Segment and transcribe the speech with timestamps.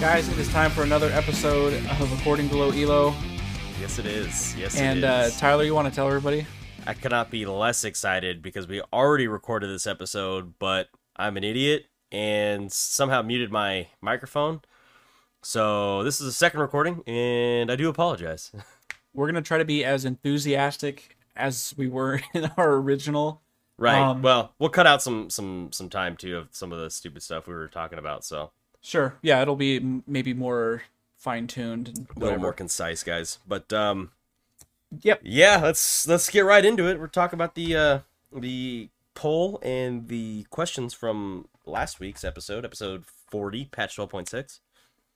[0.00, 3.14] Guys, it is time for another episode of According Below Elo.
[3.80, 4.54] Yes, it is.
[4.56, 5.30] Yes, And uh.
[5.30, 6.46] Tyler, you want to tell everybody?
[6.86, 11.86] I cannot be less excited because we already recorded this episode, but I'm an idiot
[12.12, 14.60] and somehow muted my microphone.
[15.42, 18.52] So this is the second recording, and I do apologize.
[19.14, 23.40] We're gonna try to be as enthusiastic as we were in our original.
[23.78, 24.00] right.
[24.00, 27.22] Um, well, we'll cut out some some some time too of some of the stupid
[27.22, 28.24] stuff we were talking about.
[28.24, 30.82] So Sure, yeah, it'll be m- maybe more
[31.16, 33.38] fine tuned and a little more concise, guys.
[33.46, 34.10] But um,
[35.02, 35.20] Yep.
[35.22, 36.98] yeah, let's let's get right into it.
[36.98, 37.98] We're talking about the uh
[38.32, 44.60] the poll and the questions from last week's episode, episode forty, patch twelve point six.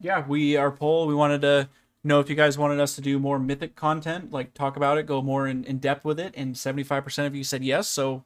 [0.01, 1.07] Yeah, we our poll.
[1.07, 1.69] We wanted to
[2.05, 5.07] know if you guys wanted us to do more mythic content, like talk about it,
[5.07, 7.89] go more in, in depth with it, and seventy five percent of you said yes.
[7.89, 8.25] So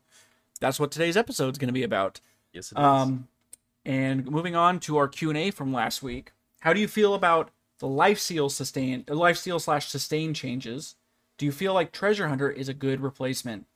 [0.60, 2.20] that's what today's episode is going to be about.
[2.52, 2.84] Yes, it is.
[2.84, 3.28] Um,
[3.84, 7.14] and moving on to our Q and A from last week, how do you feel
[7.14, 10.96] about the lifesteal sustain, lifesteal slash sustain changes?
[11.38, 13.66] Do you feel like Treasure Hunter is a good replacement?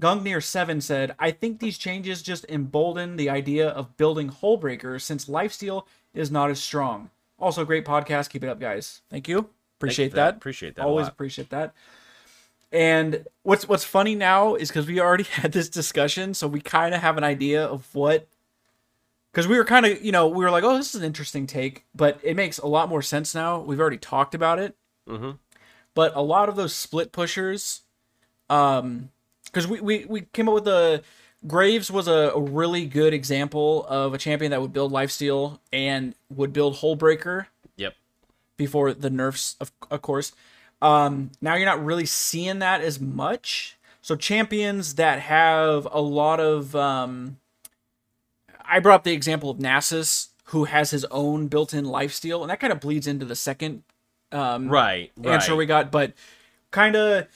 [0.00, 5.26] Gungnir Seven said, "I think these changes just embolden the idea of building Hullbreaker since
[5.26, 8.30] lifesteal is not as strong." Also, great podcast.
[8.30, 9.00] Keep it up, guys.
[9.10, 9.48] Thank you.
[9.78, 10.24] Appreciate for that.
[10.32, 10.36] that.
[10.36, 11.74] Appreciate that a Always appreciate that.
[12.72, 16.94] And what's what's funny now is because we already had this discussion, so we kind
[16.94, 18.26] of have an idea of what.
[19.32, 21.46] Because we were kind of, you know, we were like, "Oh, this is an interesting
[21.46, 23.60] take," but it makes a lot more sense now.
[23.60, 24.76] We've already talked about it,
[25.08, 25.38] Mhm.
[25.94, 27.82] but a lot of those split pushers,
[28.48, 29.10] um,
[29.44, 31.02] because we, we we came up with the
[31.46, 36.14] Graves was a, a really good example of a champion that would build lifesteal and
[36.28, 37.46] would build Hullbreaker
[37.76, 37.94] Yep.
[38.56, 40.32] before the nerfs, of, of course.
[40.82, 43.76] Um, now you're not really seeing that as much.
[44.02, 47.38] So champions that have a lot of, um,
[48.64, 52.60] I brought up the example of Nasus, who has his own built-in lifesteal, and that
[52.60, 53.82] kind of bleeds into the second
[54.32, 55.10] um, Right.
[55.16, 55.34] Right.
[55.34, 55.90] answer we got.
[55.90, 56.12] But
[56.70, 57.26] kind of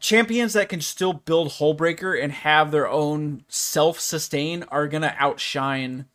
[0.00, 6.06] champions that can still build Hullbreaker and have their own self-sustain are gonna outshine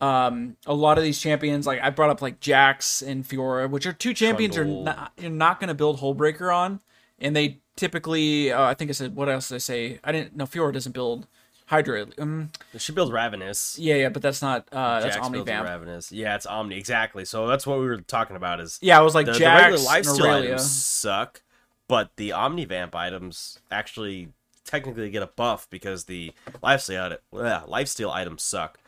[0.00, 3.86] um a lot of these champions like i brought up like jax and fiora which
[3.86, 6.80] are two champions you're not you're not going to build Hullbreaker on
[7.18, 10.36] and they typically uh, i think i said what else did i say i didn't
[10.36, 11.26] know fiora doesn't build
[11.66, 13.78] hydra um, she builds Ravenous.
[13.78, 16.12] yeah yeah but that's not uh that's Jax builds a Ravenous.
[16.12, 16.76] Yeah, it's Omni.
[16.76, 17.24] Exactly.
[17.24, 18.60] So that's what we were talking about.
[18.60, 21.42] Is yeah i was like the, the jax regular lifesteal and items suck,
[21.88, 24.28] but the Omnivamp items actually
[24.64, 26.32] technically get a buff because the
[26.62, 28.78] lifesteal yeah, lifesteal items suck.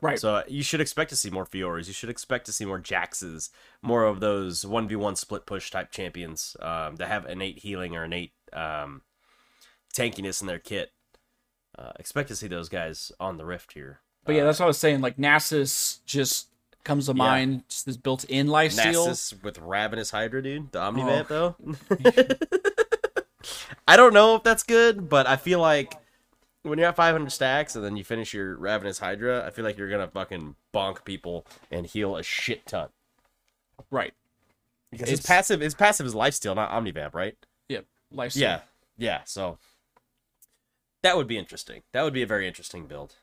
[0.00, 1.86] right So you should expect to see more Fioras.
[1.86, 3.50] You should expect to see more Jaxes,
[3.82, 7.94] more of those one v one split push type champions um, that have innate healing
[7.94, 9.02] or innate um,
[9.94, 10.92] tankiness in their kit.
[11.78, 14.00] Uh, expect to see those guys on the Rift here.
[14.24, 16.48] but yeah that's what i was saying like nasus just
[16.86, 20.72] comes to mind just this built-in lifesteal Nasus with Ravenous Hydra, dude.
[20.72, 20.90] The Oh.
[20.92, 21.56] Omnivamp, though.
[23.88, 25.94] I don't know if that's good, but I feel like
[26.62, 29.78] when you're at 500 stacks and then you finish your Ravenous Hydra, I feel like
[29.78, 32.88] you're gonna fucking bonk people and heal a shit ton.
[33.90, 34.14] right
[34.90, 37.36] Because his It's- passive, his passive is Lifesteal, not Omnivamp, right?
[37.68, 38.60] yep lifesteal Yeah,
[38.96, 39.20] yeah.
[39.24, 39.58] So
[41.02, 41.82] that would be interesting.
[41.92, 43.16] That would be a very interesting build.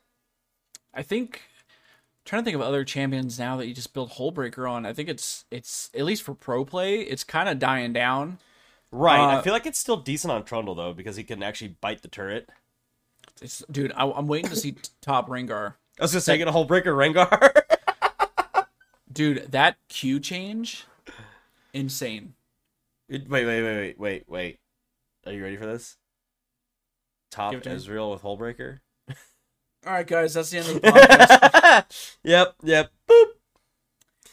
[0.94, 1.42] I think
[2.24, 4.86] trying to think of other champions now that you just build Hullbreaker on.
[4.86, 8.38] I think it's it's at least for pro play, it's kind of dying down.
[8.90, 9.18] Right.
[9.18, 12.02] Uh, I feel like it's still decent on Trundle though because he can actually bite
[12.02, 12.48] the turret.
[13.42, 15.74] It's dude, I, I'm waiting to see top Rengar.
[15.98, 17.60] I was gonna say get a Hullbreaker Rengar.
[19.12, 20.86] Dude, that Q change,
[21.72, 22.34] insane.
[23.08, 24.58] It- wait, wait, wait, wait, wait, wait.
[25.24, 25.96] Are you ready for this?
[27.30, 27.74] Top Give it to me.
[29.84, 29.86] Ezreal with Hullbreaker.
[29.86, 32.16] All right, guys, that's the end of the podcast.
[32.24, 32.90] yep, yep.
[33.08, 33.24] Boop.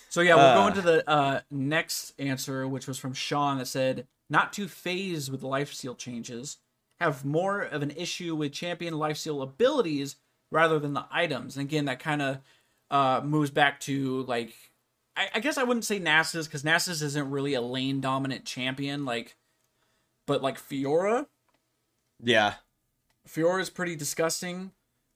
[0.10, 0.68] so yeah, we'll go Uh.
[0.68, 5.42] into the uh, next answer, which was from Sean that said, "Not too phased with
[5.42, 6.58] the lifesteal changes.
[7.00, 10.18] Have more of an issue with champion life lifesteal abilities
[10.52, 12.38] rather than the items." And again, that kind of
[12.90, 14.54] uh, moves back to like
[15.16, 19.04] I, I guess I wouldn't say Nasus because Nasus isn't really a lane dominant champion,
[19.06, 19.36] like,
[20.28, 21.26] but like Fiora,
[22.22, 22.56] Yeah.
[23.28, 24.72] Fiora is pretty disgusting.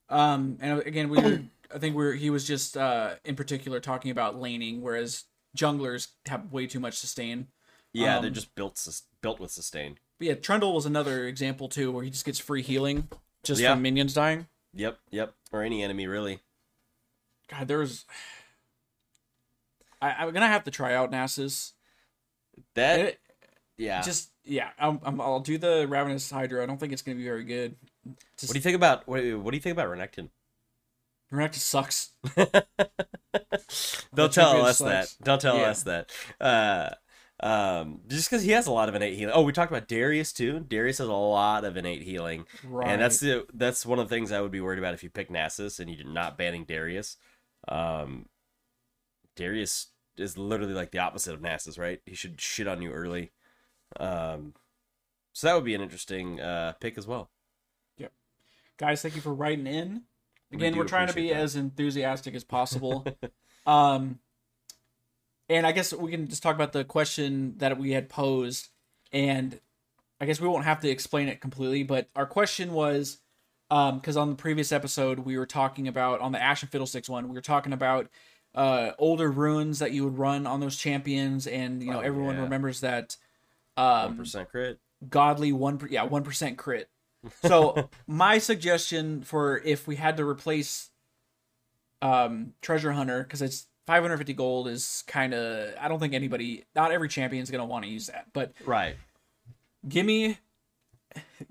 [0.08, 1.42] Um, and again, we were,
[1.74, 5.24] I think we are he was just uh in particular talking about laning, whereas
[5.56, 7.48] junglers have way too much sustain.
[7.92, 9.98] Yeah, Um, they're just built sus- built with sustain.
[10.18, 13.08] But yeah, Trundle was another example too, where he just gets free healing
[13.42, 13.72] just Yeah.
[13.72, 14.46] from minions dying.
[14.74, 15.34] Yep, yep.
[15.52, 16.40] Or any enemy really.
[17.48, 18.04] God, there was.
[20.00, 21.72] I, I'm gonna have to try out Nasus.
[22.74, 23.20] That It-
[23.76, 24.02] Yeah.
[24.02, 26.62] Just yeah, I'm, I'm, I'll do the Ravenous Hydra.
[26.62, 27.76] I don't think it's gonna be very good.
[28.38, 30.28] Just, what do you think about what, what do you think about Renekton?
[31.32, 32.10] Renekton sucks.
[34.14, 35.14] Don't tell us sucks.
[35.14, 35.24] that.
[35.24, 35.62] Don't tell Yeah.
[35.64, 36.10] us that.
[36.40, 36.90] Uh,
[37.40, 39.34] um, just because he has a lot of innate healing.
[39.34, 40.60] Oh, we talked about Darius too.
[40.60, 42.88] Darius has a lot of innate healing, Right.
[42.88, 45.10] and that's the that's one of the things I would be worried about if you
[45.10, 47.16] pick Nasus and you're not banning Darius.
[47.68, 48.28] Um,
[49.34, 52.00] Darius is literally like the opposite of Nasus, right?
[52.06, 53.32] He should shit on you early.
[54.00, 54.54] Um,
[55.34, 57.28] so that would be an interesting uh, pick as well.
[58.78, 60.02] Guys thank you for writing in
[60.52, 61.36] again we are trying to be that.
[61.36, 63.04] as enthusiastic as possible
[63.66, 64.18] um
[65.48, 68.68] and i guess we can just talk about the question that we had posed
[69.12, 69.58] and
[70.20, 73.18] i guess we won't have to explain it completely but our question was
[73.70, 77.08] um because on the previous episode we were talking about on the Ashe and fiddlesticks
[77.08, 78.08] one we were talking about
[78.54, 82.36] uh older runes that you would run on those champions and you know Oh, everyone
[82.36, 82.42] yeah.
[82.42, 83.16] remembers that
[83.74, 84.78] One um percent crit.
[85.08, 86.88] godly one yeah one percent crit.
[87.44, 90.90] So my suggestion for if we had to replace
[92.02, 96.92] um treasure hunter because it's 550 gold is kind of I don't think anybody not
[96.92, 98.96] every champion's gonna want to use that but Right.
[99.88, 100.38] give me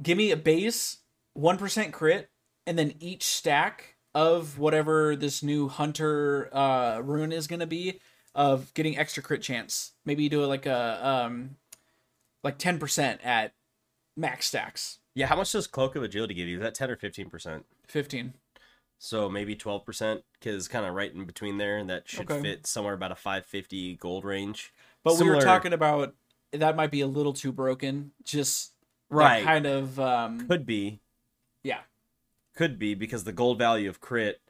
[0.02, 0.98] give me a base
[1.34, 2.30] one percent crit
[2.68, 8.00] and then each stack of whatever this new hunter uh rune is gonna be
[8.36, 11.56] of getting extra crit chance maybe you do it like a um
[12.44, 13.54] like 10% at
[14.16, 15.26] max stacks Yeah.
[15.28, 16.58] How much does Cloak of Agility give you?
[16.58, 17.66] Is that ten or fifteen percent?
[17.88, 18.34] 15
[19.00, 22.42] So maybe twelve percent, because kind of right in between there, and that should Okay.
[22.42, 24.72] fit somewhere about a five fifty gold range.
[25.04, 26.16] but we Similar- were talking about
[26.52, 28.72] that might be a little too broken just
[29.10, 29.44] that Right.
[29.44, 31.00] kind of um Could be,
[31.64, 31.82] yeah
[32.56, 34.42] could be because the gold value of crit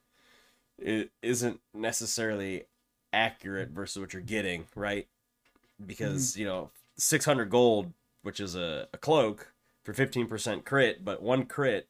[0.85, 2.65] i- isn't necessarily
[3.11, 5.07] accurate versus what you're getting, right?
[5.85, 7.91] Because you know, six hundred gold,
[8.21, 9.51] which is a, a cloak
[9.85, 11.89] for fifteen percent crit, but one crit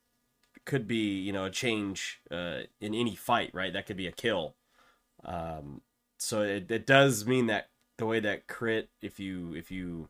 [0.65, 3.73] could be you know a change uh, in any fight, right?
[3.73, 4.55] That could be a kill.
[5.25, 5.81] Um,
[6.19, 10.09] so it, it does mean that the way that crit, if you if you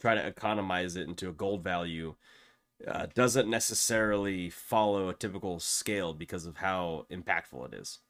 [0.00, 2.16] try to economize it into a gold value,
[2.88, 8.00] uh, doesn't necessarily follow a typical scale because of how impactful it is.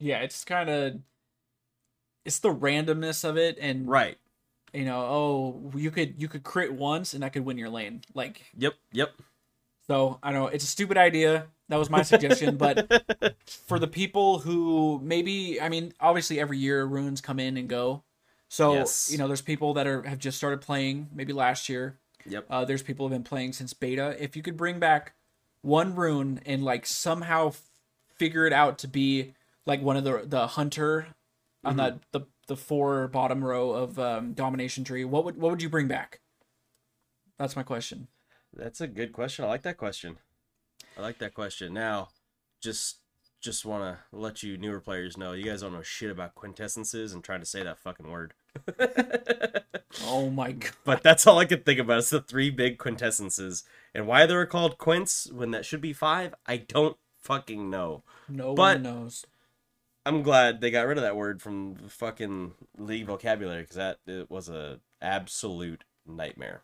[0.00, 0.94] yeah it's kind of
[2.24, 4.18] it's the randomness of it and Right.
[4.74, 8.02] You know oh you could you could crit once and I could win your lane
[8.14, 8.74] like Yep.
[8.92, 9.10] Yep.
[9.86, 12.90] so i know it's a stupid idea that was my suggestion but
[13.66, 18.02] for the people who maybe i mean obviously every year runes come in and go
[18.48, 19.10] so Yes.
[19.12, 22.46] you know there's people that are have just started playing maybe last year Yep.
[22.48, 25.12] uh, there's people who have been playing since beta if you could bring back
[25.62, 27.62] one rune and like somehow f-
[28.16, 29.34] figure it out to be
[29.66, 31.06] like one of the the hunter
[31.64, 31.96] on Mm-hmm.
[32.12, 35.68] the, the the four bottom row of um, domination tree what would what would you
[35.68, 36.20] bring back
[37.38, 38.06] that's my question
[38.56, 39.44] That's a good question.
[39.44, 40.18] I like that question.
[40.96, 41.74] I like that question.
[41.74, 42.10] Now,
[42.60, 42.98] just
[43.40, 47.12] just want to let you newer players know you guys don't know shit about quintessences
[47.12, 48.32] and trying to say that fucking word.
[50.04, 53.64] oh my god But that's all I can think about is the three big quintessences
[53.94, 56.34] and why they were called quints when that should be five.
[56.46, 58.02] I don't fucking know.
[58.28, 59.26] no But- one knows
[60.06, 63.98] I'm glad they got rid of that word from the fucking league vocabulary because that
[64.06, 66.62] it was a absolute nightmare.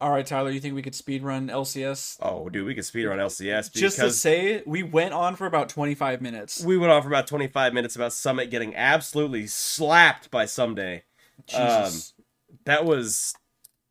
[0.00, 3.06] all right tyler you think we could speed run lcs Oh, dude, we could speed
[3.06, 7.00] run LCS just to say we went on for about 25 minutes we went on
[7.02, 11.02] for about 25 minutes about Summit getting absolutely slapped by Ssumday.
[11.46, 12.24] jesus um,
[12.64, 13.34] That was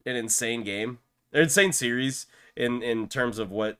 [0.05, 1.00] an insane game,
[1.34, 3.79] an insane series in in terms of what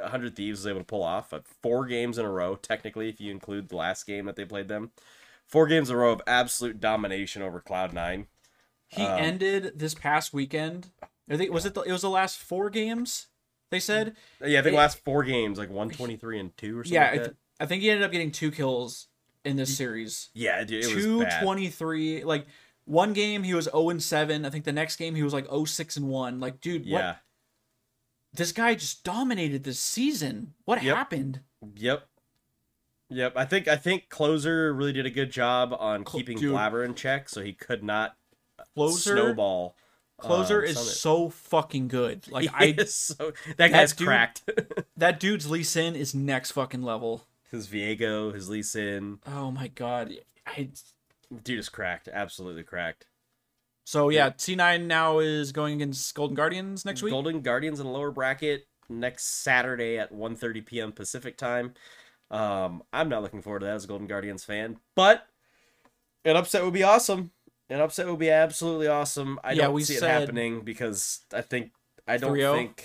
[0.00, 1.32] 100 Thieves was able to pull off.
[1.62, 4.68] Four games in a row, technically, if you include the last game that they played
[4.68, 4.90] them.
[5.46, 8.26] Four games in a row of absolute domination over Cloud9.
[8.88, 10.90] He Um, ended this past weekend.
[11.28, 13.26] I think was it the, it was the last four games.
[13.70, 16.94] They said, Yeah, I think It- last four games, like 123 and 2 or something
[16.94, 17.10] yeah.
[17.10, 19.08] like I, th- I think he ended up getting two kills
[19.44, 20.30] in this series.
[20.34, 21.42] yeah, it, it was Two bad.
[22.24, 22.46] Like
[22.84, 24.44] one game he was zero and seven.
[24.44, 26.38] I think the next game he was like 0 6 and one.
[26.38, 27.06] Like dude, Yeah.
[27.08, 27.18] what?
[28.36, 30.54] This guy just dominated this season.
[30.64, 30.96] What Yep.
[30.96, 31.40] happened?
[31.74, 32.08] Yep.
[33.10, 33.32] Yep.
[33.36, 36.52] I think I think Closer really did a good job on Cl- keeping dude.
[36.52, 38.16] Blabber in check, so he could not
[38.74, 39.16] Closer.
[39.16, 39.76] snowball.
[40.18, 40.90] Closer um, is Summit.
[40.94, 42.26] so fucking good.
[42.30, 44.48] Like I, so that guy's dude- cracked.
[44.96, 47.26] that dude's Lee Sin is next fucking level.
[47.50, 50.12] his Viego, his Lee Sin, Oh my god.
[50.46, 50.70] I
[51.44, 52.08] dude is cracked.
[52.08, 53.06] Absolutely cracked.
[53.86, 57.12] So yeah, C9 now is going against Golden Guardians next week.
[57.12, 60.90] Golden Guardians in the lower bracket next Saturday at 1:30 p.m.
[60.92, 61.72] Pacific time.
[62.28, 65.24] Um, I'm not looking forward to that as a Golden Guardians fan, but
[66.24, 67.30] an upset would be awesome.
[67.70, 69.38] An upset would be absolutely awesome.
[69.44, 71.70] I Yeah, don't we see it happening because I think
[72.08, 72.54] I don't 3-0?
[72.56, 72.84] think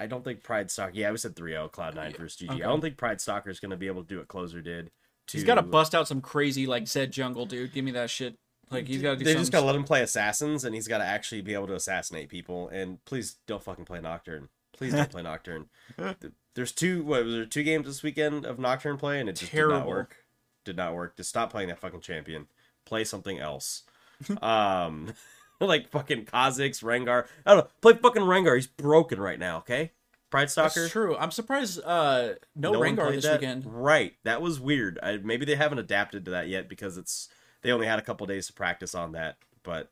[0.00, 0.90] I don't think Pridestalker.
[0.94, 2.50] Yeah, we said 3-0 Cloud Nine versus GG.
[2.50, 2.62] okay.
[2.64, 4.90] I don't think Pridestalker is going to be able to do what Closer did.
[5.28, 7.72] To, He's got to bust out some crazy like Zed jungle, dude.
[7.72, 8.36] Give me that shit.
[8.72, 9.24] Like he's got to.
[9.24, 11.54] They something just got to let him play assassins, and he's got to actually be
[11.54, 12.68] able to assassinate people.
[12.68, 14.48] And please don't fucking play Nocturne.
[14.72, 15.66] Please don't play Nocturne.
[16.54, 17.02] There's two.
[17.04, 17.44] What was there?
[17.46, 20.16] Two games this weekend of Nocturne play, and it just did not work.
[20.64, 21.16] Did not work.
[21.16, 22.46] Just stop playing that fucking champion.
[22.84, 23.82] Play something else.
[24.42, 25.14] um,
[25.60, 27.26] like fucking Kha'Zix, Rengar.
[27.46, 27.70] I don't know.
[27.80, 28.54] Play fucking Rengar.
[28.54, 29.58] He's broken right now.
[29.58, 29.92] Okay,
[30.32, 30.74] Pridestalker.
[30.74, 31.16] That's true.
[31.16, 31.80] I'm surprised.
[31.84, 33.40] Uh, no, one Rengar this that?
[33.40, 33.64] weekend.
[33.66, 34.14] Right.
[34.24, 34.98] That was weird.
[35.02, 37.28] I, maybe they haven't adapted to that yet because it's
[37.62, 39.36] they only had a couple days to practice on that.
[39.62, 39.90] But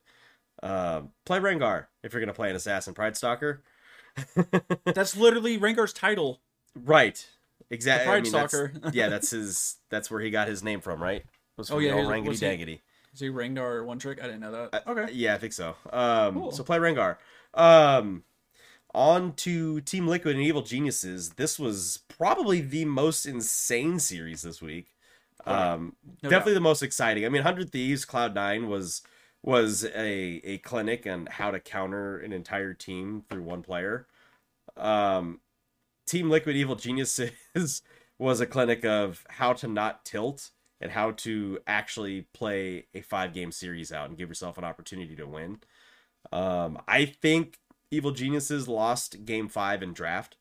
[0.63, 3.59] um, play Rengar if you're gonna play an assassin Pridestalker.
[4.85, 6.41] That's literally Rengar's title.
[6.75, 7.27] Right.
[7.71, 8.07] Exactly.
[8.07, 8.73] Pride I mean, that's- Stalker.
[8.93, 9.77] yeah, that's his.
[9.91, 11.25] That's where he got his name from, right?
[11.57, 12.81] Was Oh, yeah, the old his- Rangity he- Dangity.
[13.15, 14.19] Is he Rengar one trick?
[14.21, 14.87] I didn't know that.
[14.89, 15.13] Okay.
[15.13, 15.75] Yeah, I think so.
[15.93, 16.51] Um, Cool.
[16.53, 17.17] So play Rengar.
[17.55, 18.23] Um,
[18.95, 21.31] on to Team Liquid and Evil Geniuses.
[21.31, 24.97] This was probably the most insane series this week.
[25.47, 26.55] Um, No definitely doubt.
[26.55, 27.25] the most exciting.
[27.25, 29.03] I mean, Hundred Thieves Cloud Nine was
[29.43, 34.07] was a a clinic on how to counter an entire team through one player.
[34.77, 35.41] Um,
[36.07, 37.83] Team Liquid Evil Geniuses
[38.19, 43.33] was a clinic of how to not tilt and how to actually play a five
[43.33, 45.59] game series out and give yourself an opportunity to win.
[46.33, 47.59] Um, I think
[47.91, 50.37] Evil Geniuses lost game five in draft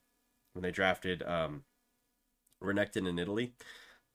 [0.54, 1.64] when they drafted um,
[2.64, 3.52] Renekton and Nidalee.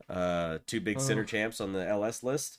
[0.09, 1.01] Uh, two big Oh.
[1.01, 2.59] center champs on the LS list.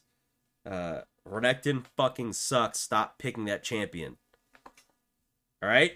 [0.66, 2.80] Uh, Renekton fucking sucks.
[2.80, 4.18] Stop picking that champion.
[5.62, 5.94] All right?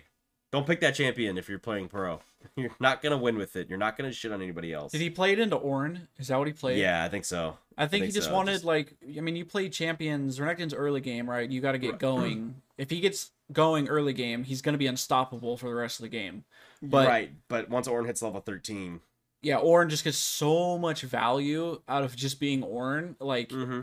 [0.52, 2.22] Don't pick that champion if you're playing pro.
[2.56, 3.70] You're not going to win with it.
[3.70, 4.92] You're not going to shit on anybody else.
[4.92, 6.08] Did he play it into Ornn?
[6.18, 6.80] Is that what he played?
[6.80, 7.58] Yeah, I think so.
[7.78, 10.74] I think, he think just so, wanted just- like I mean you play champions Renekton's
[10.74, 14.62] early game right you got to get going if he gets going early game he's
[14.62, 16.44] going to be unstoppable for the rest of the game
[16.82, 19.00] but right, but once Ornn hits level 13,
[19.42, 23.82] yeah Ornn just gets so much value out of just being Ornn like mm-hmm.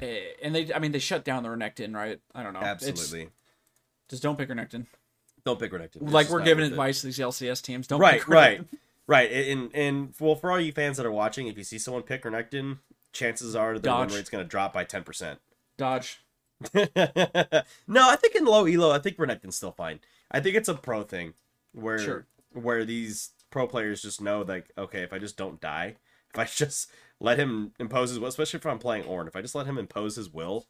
[0.00, 2.86] eh, and they I mean they shut down the Renekton right I don't know It's-
[2.88, 3.30] absolutely.
[4.08, 4.86] just don't pick Renekton
[5.44, 6.02] Don't pick Renekton.
[6.02, 8.64] It's like we're giving advice to these LCS teams don't right, pick right,
[9.08, 9.30] right.
[9.32, 12.22] And and well, for all you fans that are watching, if you see someone pick
[12.22, 12.78] Renekton,
[13.12, 15.40] chances are their win rate's going to drop by ten percent.
[15.76, 16.20] dodge
[16.74, 16.84] no,
[18.08, 19.98] I think in low elo, I think Renekton's still fine.
[20.30, 21.34] I think it's a pro thing
[21.72, 22.26] where Sure.
[22.52, 25.94] where these pro players just know like, okay, if I just don't die,
[26.34, 26.90] if I just
[27.20, 29.78] let him impose his will, especially if I'm playing Ornn, if I just let him
[29.78, 30.66] impose his will,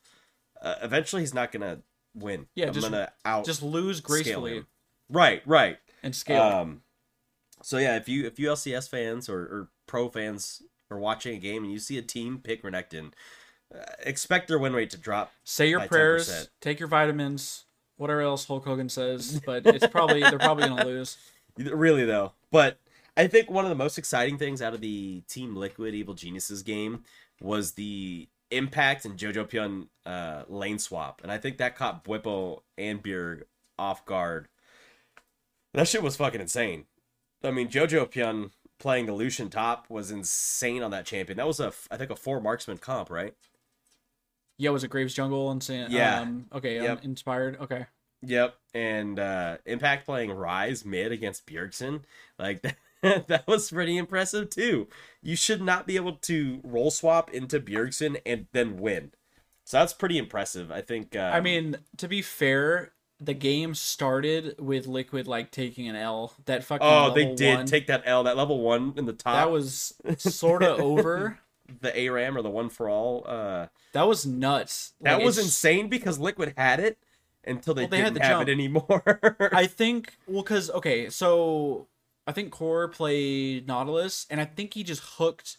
[0.60, 1.78] uh, eventually he's not gonna
[2.14, 2.46] win.
[2.54, 4.64] Yeah, I'm just- gonna out just lose gracefully.
[5.08, 5.78] Right, right.
[6.02, 6.82] and scale Um,
[7.62, 11.38] so yeah, if you if you LCS fans or, or pro fans are watching a
[11.38, 13.12] game and you see a team pick Renekton,
[13.74, 15.32] uh, expect their win rate to drop.
[15.44, 16.48] say your prayers 10%.
[16.60, 17.64] take your vitamins
[17.96, 21.16] whatever else Hulk Hogan says but it's probably they're probably going to lose
[21.58, 22.78] Really though, but
[23.16, 26.62] I think one of the most exciting things out of the Team Liquid Evil Geniuses
[26.62, 27.02] game
[27.40, 33.02] was the impact and Jojopyun uh, lane swap, and I think that caught Bwipo and
[33.02, 33.42] Bjerg
[33.78, 34.46] off guard.
[35.74, 36.84] That shit was fucking insane.
[37.42, 41.38] I mean, Jojopyun playing the Lucian top was insane on that champion.
[41.38, 43.34] That was a, I think, a four marksman comp, right?
[44.58, 46.20] Yeah, was it Graves Jungle and saying Yeah.
[46.20, 46.98] um okay, Yep.
[46.98, 47.58] um, inspired.
[47.60, 47.86] Okay.
[48.24, 52.02] Yep, and uh, Impact playing Ryze mid against Bjergsen,
[52.38, 52.62] like
[53.02, 54.88] that, that was pretty impressive too.
[55.22, 59.12] You should not be able to role swap into Bjergsen and then win.
[59.64, 60.70] So that's pretty impressive.
[60.70, 61.16] I think.
[61.16, 66.34] Um, I mean, to be fair, the game started with Liquid like taking an L.
[66.46, 69.34] That fucking oh, they did one, take that L, that level one in the top.
[69.34, 71.38] that was sort of over.
[71.80, 73.24] the ARAM or the one for all.
[73.26, 74.92] Uh, That was nuts.
[75.00, 76.98] that Like, was insane because Liquid had it
[77.44, 78.48] until they Well, they had didn't the have jump.
[78.48, 79.50] it anymore.
[79.52, 81.88] I think well, cause okay, so
[82.26, 85.58] I think Core played Nautilus, and I think he just hooked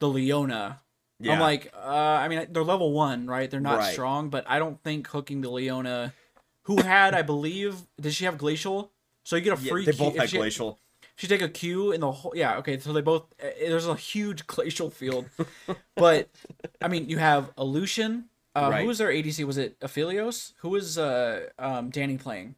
[0.00, 0.80] the Leona.
[1.18, 1.32] yeah.
[1.32, 3.50] I'm like, uh, I mean, they're level one, right?
[3.50, 3.92] They're not Right.
[3.92, 6.12] strong, but I don't think hooking the Leona,
[6.64, 8.92] who had, I believe, did she have Glacial?
[9.24, 9.84] So you get a Yeah, free.
[9.84, 10.78] they both had she- glacial.
[11.18, 12.78] You take a Q in the whole, yeah, okay.
[12.78, 13.22] So they both.
[13.42, 15.24] uh, There's a huge glacial field,
[15.96, 16.28] but
[16.82, 18.28] I mean, you have Lucian.
[18.56, 18.80] Uh, Right.
[18.82, 19.44] Who was their ADC?
[19.44, 20.52] Was it Aphelios?
[20.58, 22.54] Who was uh, um, Danny playing?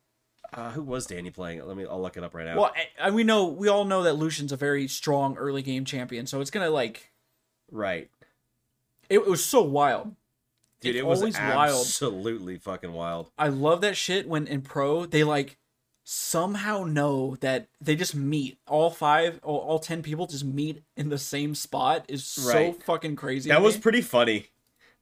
[0.52, 1.66] Uh, who was Danny playing?
[1.66, 1.84] Let me.
[1.84, 2.56] I'll look it up right now.
[2.56, 5.84] Well, I, I, we know we all know that Lucian's a very strong early game
[5.84, 7.12] champion, so it's gonna like
[7.70, 8.08] right.
[9.10, 10.14] it, was so wild.
[10.80, 11.80] Dude, It's it was always wild.
[11.80, 13.30] absolutely fucking wild.
[13.36, 15.58] I love that shit when in pro they like
[16.04, 21.10] somehow know that they just meet all five all, all ten people just meet in
[21.10, 22.82] the same spot is so Right.
[22.84, 23.50] fucking crazy.
[23.50, 24.46] That was pretty funny.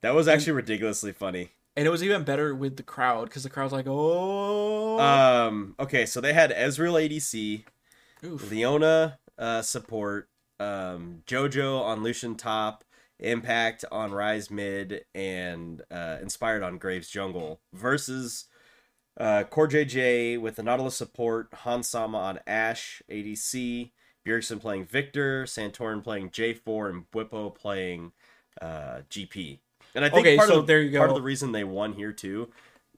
[0.07, 1.51] That was actually ridiculously funny.
[1.75, 5.75] and it was even better with the crowd because the crowd's like, oh, Um.
[5.81, 7.65] Okay, so they had Ezreal ADC,
[8.23, 8.49] Oof.
[8.49, 10.29] Leona uh, support,
[10.61, 12.85] um, JoJo on Lucian top,
[13.19, 18.45] Impact on Ryze mid, and uh, Inspired on Graves jungle versus
[19.19, 23.91] uh, CoreJJ with the Nautilus support, Hans Sama on Ashe ADC,
[24.25, 28.13] Bjergsen playing Viktor, Santorin playing J4, and Bwipo playing
[28.63, 29.59] uh, GP.
[29.97, 31.95] And I think Okay, part, so of, there you part of the reason they won
[31.95, 32.51] here too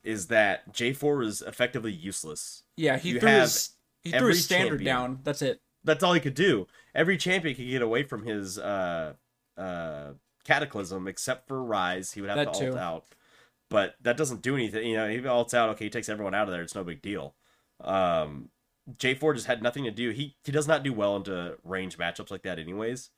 [0.03, 2.63] is that J4 was effectively useless.
[2.77, 3.71] yeah, he you threw his
[4.03, 4.85] he threw his standard champion.
[4.85, 5.19] down.
[5.23, 5.61] That's it.
[5.83, 6.67] That's all he could do.
[6.93, 9.13] Every champion could get away from his uh,
[9.57, 10.11] uh,
[10.43, 12.13] cataclysm except for Ryze.
[12.13, 12.67] He would have That to too.
[12.67, 13.05] ult out.
[13.69, 14.87] But that doesn't do anything.
[14.87, 15.69] You know, he ults out.
[15.71, 16.61] Okay, he takes everyone out of there.
[16.63, 17.35] It's no big deal.
[17.81, 18.49] Um,
[18.97, 20.09] J4 just had nothing to do.
[20.09, 23.09] He he does not do well into range matchups like that, anyways.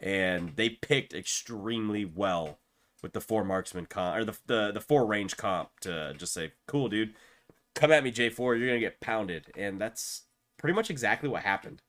[0.00, 2.58] And they picked extremely well
[3.02, 6.52] with the four marksman comp or the the, the four range comp to just say,
[6.66, 7.14] "Cool, dude,
[7.74, 8.58] come at me, J4.
[8.58, 10.22] You're gonna get pounded." And that's
[10.58, 11.82] pretty much exactly what happened.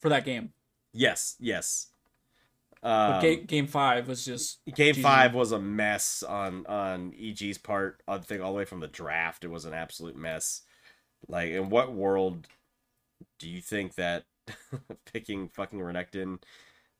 [0.00, 0.52] for that game.
[0.92, 1.88] Yes, yes.
[2.82, 5.02] But Um, game, game five was just Game GG.
[5.02, 8.02] five was a mess on on EG's part.
[8.08, 10.62] I think all the way from the draft, it was an absolute mess.
[11.28, 12.48] Like, in what world
[13.38, 14.24] do you think that
[15.12, 16.42] picking fucking Renekton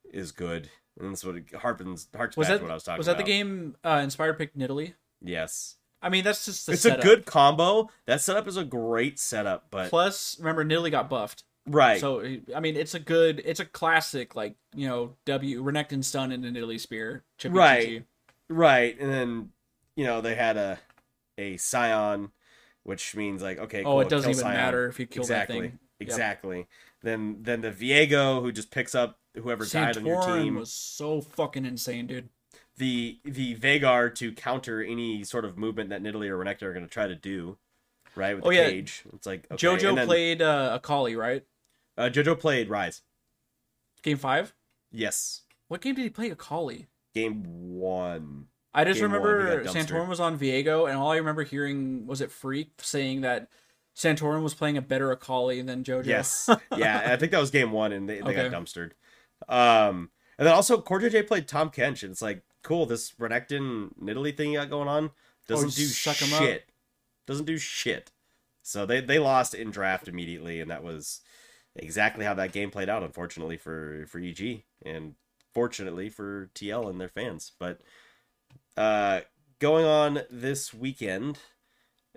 [0.05, 0.69] is good?
[0.99, 2.97] And that's what it harpens harks was back that to what I was talking about.
[2.99, 4.93] was that the game uh, inspired pick Nidalee?
[5.21, 6.99] Yes, I mean, that's just the it's setup.
[6.99, 7.89] a good combo.
[8.05, 12.21] That setup is a great setup, but Plus, remember Nidalee got buffed, right, so
[12.55, 16.49] I mean, it's a good, it's a classic like you know W Renekton stun into
[16.49, 17.23] Nidalee spear.
[17.37, 18.05] Chippy Right.
[18.49, 19.49] Right, and then
[19.95, 20.77] you know they had a
[21.39, 22.31] a Sion,
[22.83, 24.53] which means like okay, Oh, cool, it doesn't even Sion.
[24.53, 25.55] matter if you kill exactly.
[25.55, 25.71] that thing.
[25.71, 26.09] Yep.
[26.09, 26.67] Exactly.
[27.01, 30.55] Then then the Viego who just picks up whoever died on your team.
[30.55, 32.29] was so fucking insane, dude.
[32.77, 36.85] The the Veigar to counter any sort of movement that Nidalee or Renekton are going
[36.85, 37.57] to try to do.
[38.15, 38.69] Right with Oh, the yeah.
[38.69, 39.65] cage, it's like okay.
[39.67, 41.43] JoJo then, played uh, Akali, right?
[41.97, 43.01] Uh, JoJo played Ryze.
[44.03, 44.53] Game five.
[44.91, 46.87] Yes, What game did he play Akali?
[47.15, 47.43] game
[47.79, 48.47] one.
[48.73, 49.63] I just Game remember.
[49.65, 53.47] Santorin was on Viego, and all I remember hearing was it Phreak saying that
[53.95, 56.05] Santorin was playing a better Akali than JoJo.
[56.05, 58.49] Yes, yeah, I think that was game one, and they, they Okay.
[58.49, 58.91] got dumpstered.
[59.49, 62.85] Um, and then also CoreJJ played Tahm Kench, and it's like cool.
[62.85, 65.11] This Renekton Nidalee thing you got going on
[65.47, 66.41] doesn't just do suck 'em up.
[66.41, 66.69] shit.
[67.25, 68.11] Doesn't do shit.
[68.61, 71.21] So they they lost in draft immediately, and that was
[71.75, 73.03] exactly how that game played out.
[73.03, 75.15] Unfortunately for for EG, and
[75.53, 77.51] fortunately for TL and their fans.
[77.59, 77.81] But
[78.77, 79.21] uh,
[79.59, 81.39] going on this weekend,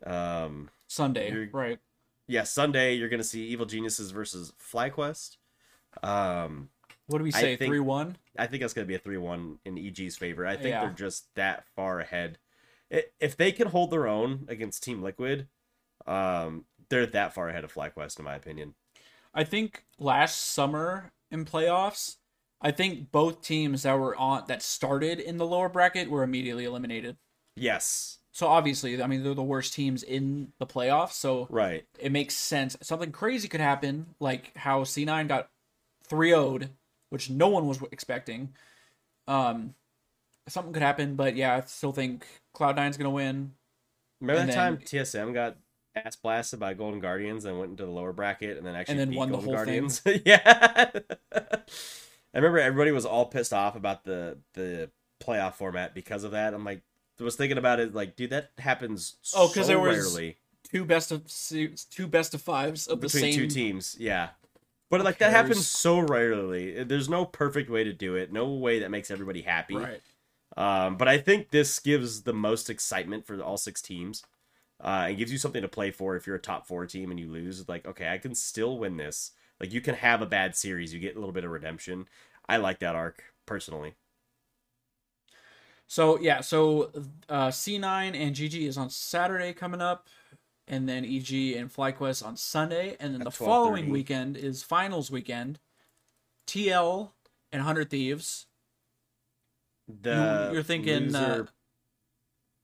[0.04, 1.78] um, Sunday, right?
[2.28, 5.36] yeah, Sunday you're gonna see Evil Geniuses versus FlyQuest.
[6.02, 6.70] Um,
[7.08, 7.56] What do we say?
[7.56, 8.16] Three one.
[8.38, 10.46] I think that's gonna be a three-one in EG's favor.
[10.46, 10.80] I think Yeah.
[10.82, 12.38] they're just that far ahead.
[12.90, 15.48] If they can hold their own against Team Liquid,
[16.06, 18.74] um, they're that far ahead of FlyQuest in my opinion.
[19.34, 22.16] I think last summer in playoffs,
[22.60, 26.64] I think both teams that were on that started in the lower bracket were immediately
[26.64, 27.16] eliminated.
[27.54, 31.12] Yes, So obviously, I mean, they're the worst teams in the playoffs.
[31.12, 31.86] So right.
[31.98, 32.76] it makes sense.
[32.82, 35.48] Something crazy could happen, like how C9 got
[36.04, 36.70] 3 0'd,
[37.10, 38.54] which no one was expecting.
[39.28, 39.74] Um,
[40.48, 43.52] something could happen, but yeah, I still think Cloud Nine's going to win.
[44.20, 45.56] Remember And that then- time TSM got
[45.94, 49.10] ass blasted by Golden Guardians and went into the lower bracket and then actually then
[49.10, 49.74] beat won the Golden whole thing.
[49.74, 50.02] Guardians?
[50.26, 50.90] yeah.
[52.34, 54.90] I remember everybody was all pissed off about the the
[55.20, 56.52] playoff format because of that.
[56.52, 56.82] I'm like,
[57.18, 60.36] I was thinking about it, like, dude, that happens Oh, 'cause so there was rarely
[60.70, 61.22] Two best of
[61.90, 63.96] two best of fives of the between same two teams.
[63.98, 64.30] Yeah.
[64.90, 66.84] But like that happens so rarely.
[66.84, 68.32] There's no perfect way to do it.
[68.32, 69.76] No way that makes everybody happy.
[69.76, 70.00] Right.
[70.56, 74.22] Um, but I think this gives the most excitement for all six teams.
[74.78, 77.18] Uh, and gives you something to play for if you're a top four team and
[77.18, 77.66] you lose.
[77.66, 79.32] Like, okay, I can still win this.
[79.58, 80.92] Like, you can have a bad series.
[80.92, 82.06] You get a little bit of redemption.
[82.46, 83.94] I like that arc personally.
[85.86, 86.90] So yeah, so
[87.28, 90.08] uh, C9 and GG is on Saturday coming up,
[90.68, 95.10] and then EG and FlyQuest on Sunday, and then At the following weekend is finals
[95.10, 95.58] weekend.
[96.46, 97.10] TL
[97.52, 98.46] and Hundred Thieves.
[100.02, 101.48] The you're thinking, uh, loser,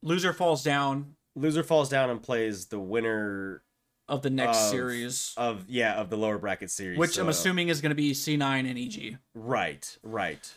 [0.02, 3.62] Loser falls down loser falls down and plays the winner
[4.08, 6.98] of the next Of- series, of yeah of the lower bracket series.
[6.98, 9.18] which I'm assuming is going to be C9 and EG.
[9.34, 10.52] right, right.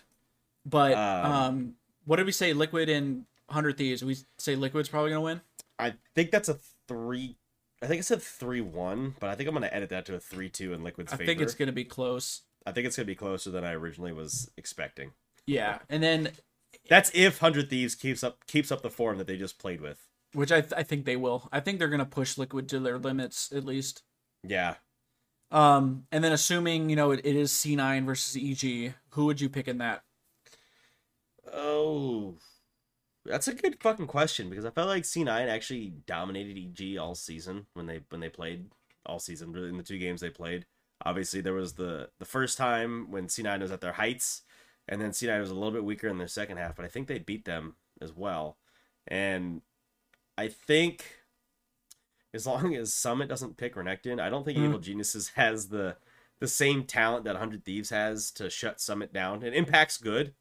[0.66, 2.54] But Um, um, what did we say?
[2.54, 4.04] Liquid and Hundred Thieves.
[4.04, 5.42] We say Liquid's probably going to win.
[5.78, 7.38] I think that's a three.
[7.82, 10.20] I think I said three one, but I think I'm gonna edit that to a
[10.20, 11.24] three two in Liquid's I favor.
[11.24, 12.42] I think it's going to be close.
[12.66, 15.12] I think it's gonna be closer than I originally was expecting.
[15.46, 16.32] Yeah, and then
[16.90, 20.08] That's if Hundred Thieves keeps up keeps up the form that they just played with.
[20.34, 21.48] which I th- I think they will.
[21.52, 24.02] I think they're gonna push Liquid to their limits at least.
[24.44, 24.76] Yeah.
[25.52, 29.48] Um, and then assuming you know it, it is C9 versus EG, who would you
[29.50, 30.04] pick in that?
[31.54, 32.36] Oh,
[33.26, 37.66] that's a good fucking question because I felt like C9 actually dominated EG all season
[37.74, 38.70] when they when they played
[39.06, 40.66] all season really in the two games they played.
[41.06, 44.44] Obviously, there was the the first time when C9 was at their heights,
[44.88, 47.08] and then C9 was a little bit weaker in their second half, but I think
[47.08, 48.58] they beat them as well.
[49.08, 49.62] And
[50.38, 51.06] I think
[52.34, 54.66] as long as Summit doesn't pick Renekton, I don't think Mhm.
[54.66, 55.98] Evil Geniuses has the
[56.40, 59.42] the same talent that 100 Thieves has to shut Summit down.
[59.42, 60.36] And Impact's good.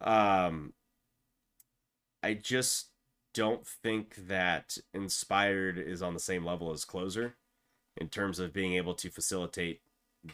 [0.00, 0.74] Um
[2.22, 2.88] I just
[3.34, 7.36] don't think that Inspired is on the same level as Closer
[7.96, 9.80] in terms of being able to facilitate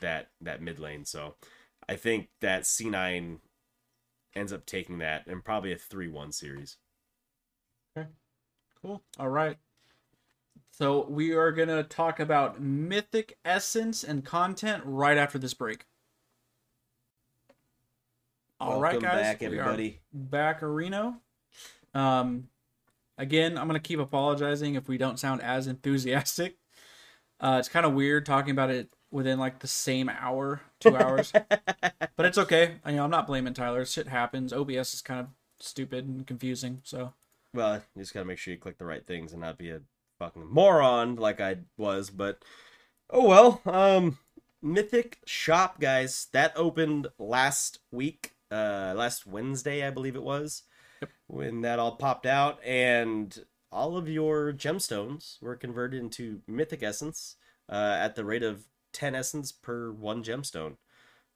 [0.00, 1.04] that that mid lane.
[1.04, 1.34] So
[1.88, 3.38] I think that C9
[4.34, 6.76] ends up taking that and probably a 3-1 series.
[7.96, 8.08] Okay.
[8.80, 9.02] Cool.
[9.18, 9.58] All right.
[10.70, 15.84] So we are gonna talk about Mythic Essence and content right after this break.
[18.58, 19.20] All right, Welcome guys.
[19.20, 20.00] back we are everybody.
[20.12, 21.16] back Areno.
[21.94, 22.48] Um,
[23.18, 26.56] again, I'm gonna keep apologizing if we don't sound as enthusiastic.
[27.40, 31.32] Uh, it's kind of weird talking about it within like the same hour, two hours,
[32.16, 32.76] but it's okay.
[32.84, 33.84] I, you know, I'm not blaming Tyler.
[33.84, 34.52] Shit happens.
[34.52, 35.26] OBS is kind of
[35.58, 36.80] stupid and confusing.
[36.84, 37.12] So
[37.52, 39.80] Well, you just gotta make sure you click the right things and not be a
[40.18, 42.10] fucking moron like I was.
[42.10, 42.44] But
[43.10, 43.60] oh well.
[43.66, 44.18] Um,
[44.62, 50.62] Mythic Shop, guys, that opened last week, uh, last Wednesday, I believe it was,
[51.32, 57.36] when that all popped out, and all of your gemstones were converted into Mythic Essence
[57.70, 60.76] uh, at the rate of ten essence per one gemstone.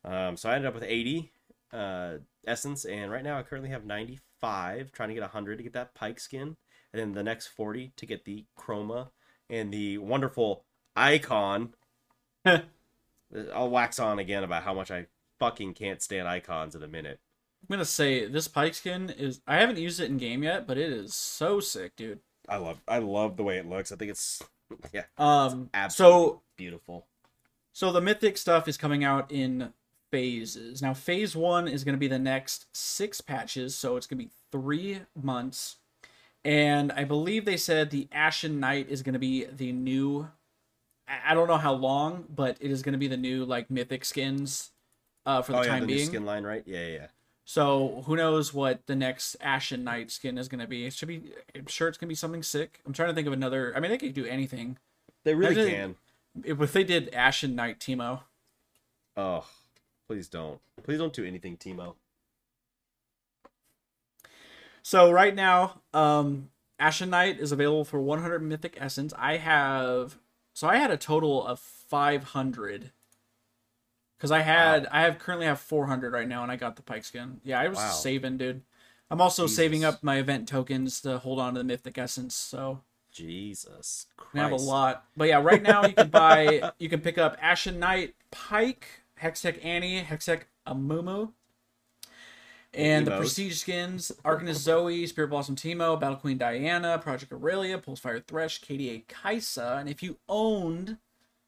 [0.04, 1.32] Um, so I ended up with eighty
[1.72, 5.72] uh, essence, and right now I currently have 95, trying to get 100 to get
[5.72, 6.56] that Pyke skin,
[6.92, 9.08] and then the next 40 to get the chroma
[9.48, 11.74] and the wonderful icon.
[12.44, 15.06] I'll wax on again about how much I
[15.38, 17.18] fucking can't stand icons in a minute.
[17.62, 19.40] I'm gonna say this Pyke skin is.
[19.46, 22.20] I haven't used it in game yet, but it is so sick, dude.
[22.48, 23.90] I love I love the way it looks.
[23.90, 24.42] I think it's
[24.92, 27.06] yeah, Um, absolutely so beautiful.
[27.72, 29.72] so the mythic stuff is coming out in
[30.12, 30.80] phases.
[30.80, 35.00] Now, phase one is gonna be the next six patches, so it's gonna be three
[35.20, 35.76] months.
[36.44, 40.28] And I believe they said the Ashen Knight is gonna be the new.
[41.08, 44.70] I don't know how long, but it is gonna be the new like mythic skins,
[45.24, 46.06] uh, for the oh yeah, time the new being.
[46.06, 46.62] skin line, right?
[46.66, 47.06] Yeah, yeah, yeah.
[47.48, 50.84] So who knows what the next Ashen Knight skin is going to be?
[50.84, 51.30] It should be.
[51.54, 52.80] I'm sure it's going to be something sick.
[52.84, 53.72] I'm trying to think of another.
[53.74, 54.78] I mean, they could do anything.
[55.22, 55.94] They really can.
[56.44, 58.20] If, if they did Ashen Knight Teemo,
[59.16, 59.46] Oh,
[60.08, 60.60] please don't.
[60.82, 61.94] Please don't do anything, Teemo.
[64.82, 69.14] so right now, um, Ashen Knight is available for 100 Mythic Essence.
[69.16, 70.18] I have.
[70.52, 72.90] So I had a total of 500.
[74.16, 77.04] Because I had, I have currently have 400 right now, and I got the Pyke
[77.04, 77.40] skin.
[77.44, 77.90] Yeah, I was Wow.
[77.90, 78.62] saving, dude.
[79.10, 82.34] I'm also saving up my event tokens to hold on to the Mythic Essence.
[82.34, 82.80] So
[83.12, 84.34] Jesus Christ.
[84.34, 85.04] We have a lot.
[85.16, 88.86] But yeah, right now you can buy you can pick up Ashen Knight Pyke,
[89.22, 91.32] Hextech Annie, Hextech Amumu.
[92.74, 98.22] And the prestige skins, Arcanist Zoe, Spirit Blossom Teemo, Battle Queen Diana, Project Aurelia, Pulsefire
[98.22, 99.80] Thresh, KDA Kai'Sa.
[99.80, 100.98] And if you owned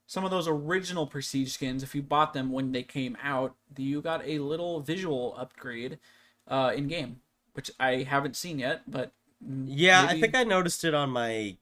[0.09, 4.03] some of those original prestige skins, if you bought them when they came out, you
[4.03, 6.01] got a little visual upgrade
[6.49, 7.21] uh, in game,
[7.55, 9.13] which I haven't seen yet, but
[9.65, 11.57] Yeah, I think I noticed it on my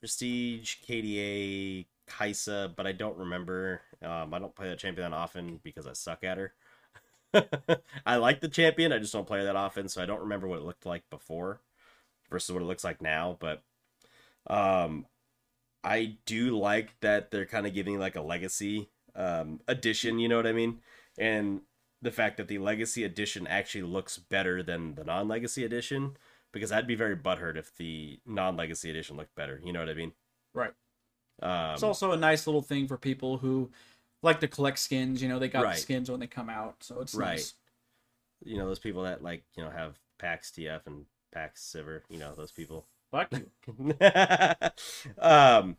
[0.00, 3.80] Prestige KDA Kai'Sa, but I don't remember.
[4.02, 6.52] Um, I don't play that champion that often because I suck at her.
[8.06, 10.48] I like the champion, I just don't play her that often, so I don't remember
[10.48, 11.60] what it looked like before
[12.30, 13.36] versus what it looks like now.
[13.40, 13.62] But
[14.48, 15.06] um,
[15.84, 20.18] I do like that they're kind of giving like a legacy um, edition.
[20.18, 20.80] You know what I mean?
[21.18, 21.62] And
[22.00, 26.16] the fact that the legacy edition actually looks better than the non-legacy edition
[26.52, 29.60] because I'd be very butthurt if the non-legacy edition looked better.
[29.64, 30.12] You know what I mean?
[30.54, 30.72] right.
[31.40, 33.70] Um, It's also a nice little thing for people who
[34.22, 35.22] like to collect skins.
[35.22, 35.74] You know, they got Right.
[35.76, 37.30] the skins when they come out, so it's Right.
[37.36, 37.54] nice.
[38.44, 42.02] you know those people that like you know have PAX TF and PAX Sivir.
[42.08, 42.86] You know those people.
[43.12, 43.94] Fuck you.
[45.18, 45.76] um,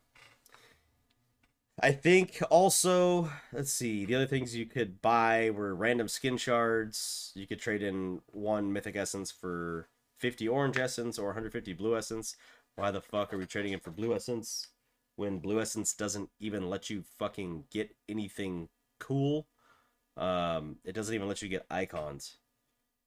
[1.81, 7.31] I think also, let's see, the other things you could buy were random skin shards.
[7.35, 12.35] You could trade in one mythic essence for 50 orange essence or 150 blue essence.
[12.75, 14.67] Why the fuck are we trading it for blue essence
[15.15, 18.69] when blue essence doesn't even let you fucking get anything
[18.99, 19.47] cool?
[20.15, 22.37] Um, it doesn't even let you get icons.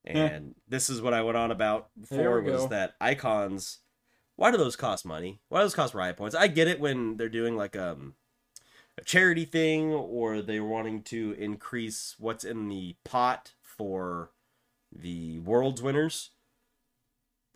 [0.05, 2.67] And this is what I went on about before was go.
[2.67, 3.79] that icons.
[4.37, 5.39] Why do those cost money?
[5.49, 6.35] Why do those cost riot points?
[6.35, 8.13] I get it when they're doing like um,
[8.97, 14.31] a charity thing or they're wanting to increase what's in the pot for
[14.91, 16.29] the world's winners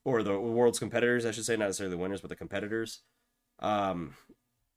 [0.03, 3.01] or the world's competitors, I should say, not necessarily the winners, but the competitors.
[3.59, 4.15] Um,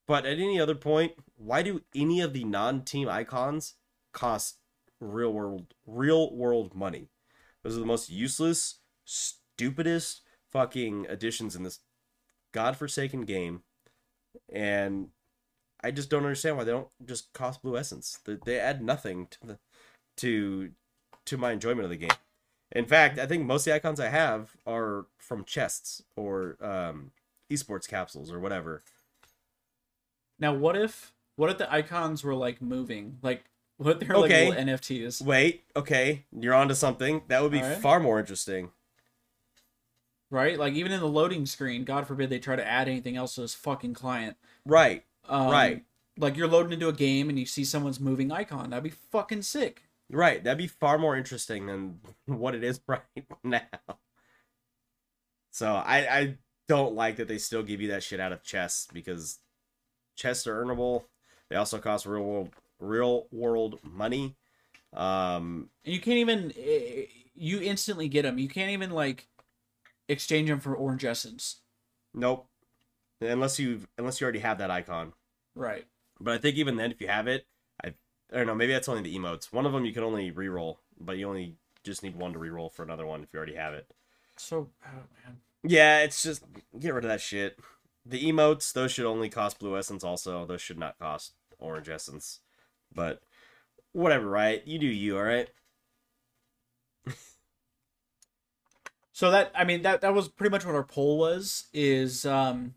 [0.07, 3.75] but at any other point, why do any of the non-team icons
[4.12, 4.59] cost
[5.01, 7.09] real world real world money?
[7.62, 10.21] Those are the most useless, stupidest
[10.53, 11.81] fucking additions in this
[12.55, 13.62] godforsaken game,
[14.51, 15.09] and
[15.83, 18.19] I just don't understand why they don't just cost blue essence.
[18.25, 19.59] They, they add nothing to the
[20.19, 20.71] to
[21.27, 22.17] to my enjoyment of the game.
[22.73, 27.12] In fact, I think most of the icons I have are from chests or um,
[27.53, 28.83] esports capsules or whatever.
[30.38, 33.45] Now, what if what if the icons were like moving, like
[33.77, 34.49] what if they're like Okay.
[34.49, 35.23] little NFTs?
[35.23, 37.23] Wait, okay, you're onto something.
[37.29, 37.77] That would be right.
[37.79, 38.71] far more interesting.
[40.30, 40.58] Right?
[40.58, 43.42] Like even in the loading screen, God forbid they try to add anything else to
[43.42, 44.37] this fucking client.
[44.66, 45.84] Right, Um, Right.
[46.16, 48.70] Like you're loading into a game and you see someone's moving icon.
[48.70, 49.82] That'd be fucking sick.
[50.10, 50.42] right.
[50.44, 53.00] That'd be far more interesting than what it is right
[53.42, 53.62] now.
[55.50, 58.88] So I I don't like that they still give you that shit out of chests
[58.92, 59.38] because
[60.16, 61.04] chests are earnable.
[61.48, 64.37] They also cost real world real world money.
[64.92, 68.38] Um, you can't even eh, you instantly get them.
[68.38, 69.26] You can't even like
[70.09, 71.61] exchange them for orange essence.
[72.12, 72.49] nope.
[73.21, 75.12] Unless you unless you already have that icon.
[75.55, 75.87] Right.
[76.21, 77.47] But I think even then, if you have it,
[77.83, 77.95] I,
[78.33, 78.55] I don't know.
[78.55, 79.53] Maybe that's only the emotes.
[79.53, 82.71] One of them you can only reroll, but you only just need one to reroll
[82.73, 83.87] for another one if you already have it.
[84.37, 84.90] So oh
[85.25, 85.38] man.
[85.62, 86.45] Yeah, it's just
[86.79, 87.59] get rid of that shit.
[88.05, 90.05] The emotes, those should only cost blue essence.
[90.05, 92.40] Also, those should not cost orange essence.
[92.95, 93.23] But
[93.93, 94.62] whatever, right?
[94.67, 95.49] You do you, all right?
[99.14, 101.68] So that I mean that that was pretty much what our poll was.
[101.72, 102.74] Is um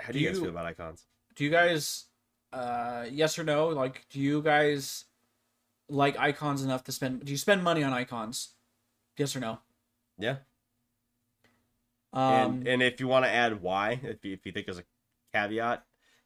[0.00, 1.06] How do, you guys you- feel about icons?
[1.36, 2.06] do you guys
[2.52, 5.04] uh yes or no like do you guys
[5.88, 8.48] like icons enough to spend do you spend money on icons
[9.16, 9.60] yes or no
[10.18, 10.38] Yeah.
[12.12, 14.78] um and and if you want to add why, if you, if you think there's
[14.80, 14.84] a
[15.32, 15.84] caveat,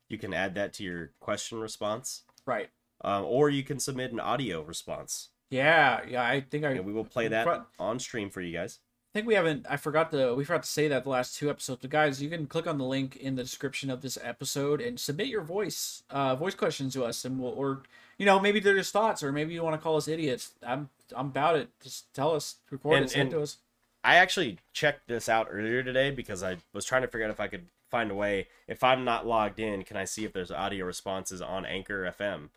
[0.09, 2.71] you can add that to your question response, right
[3.03, 5.29] um, or you can submit an audio response.
[5.51, 7.47] yeah yeah i think i and we will play that
[7.79, 8.81] on stream for you guys.
[9.15, 11.49] I think we haven't i forgot to we forgot to say that the last two
[11.49, 14.81] episodes but guys you can click on the link in the description of this episode
[14.81, 17.85] and submit your voice uh voice questions to us and we'll or
[18.19, 20.89] you know maybe they're just thoughts or maybe you want to call us idiots i'm
[21.15, 23.59] i'm about it just tell us record And- it send and- to us
[24.07, 27.41] I actually checked this out earlier today because I was trying to figure out if
[27.41, 28.49] I could find a way.
[28.69, 32.51] If I'm not logged in, can I see if there's audio responses on Anchor FM?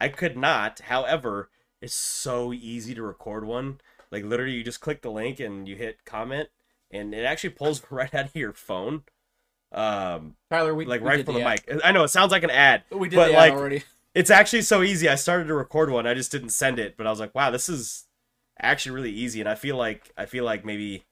[0.00, 0.78] I could not.
[0.78, 3.80] However, it's so easy to record one.
[4.12, 6.50] Like literally, you just click the link and you hit comment,
[6.90, 9.02] and it actually pulls right out of your phone.
[9.72, 11.62] Um, tyler we like we right from the, ad.
[11.66, 11.80] mic.
[11.82, 13.82] I know it sounds like an ad, we did but the like already
[14.14, 15.08] it's actually so easy.
[15.08, 16.06] I started to record one.
[16.06, 18.04] I just didn't send it, but I was like, wow, this is
[18.60, 19.40] actually really easy.
[19.40, 21.04] And I feel like I feel like maybe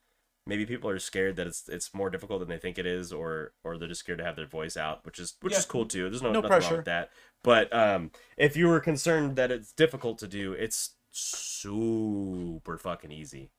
[0.45, 3.53] maybe people are scared that it's it's more difficult than they think it is, or
[3.63, 5.59] or they're just scared to have their voice out, which is which Yeah.
[5.59, 6.07] is cool too.
[6.07, 6.75] There's no, No nothing wrong pressure.
[6.77, 7.09] with that.
[7.43, 13.49] But um, if you were concerned that it's difficult to do, it's super fucking easy.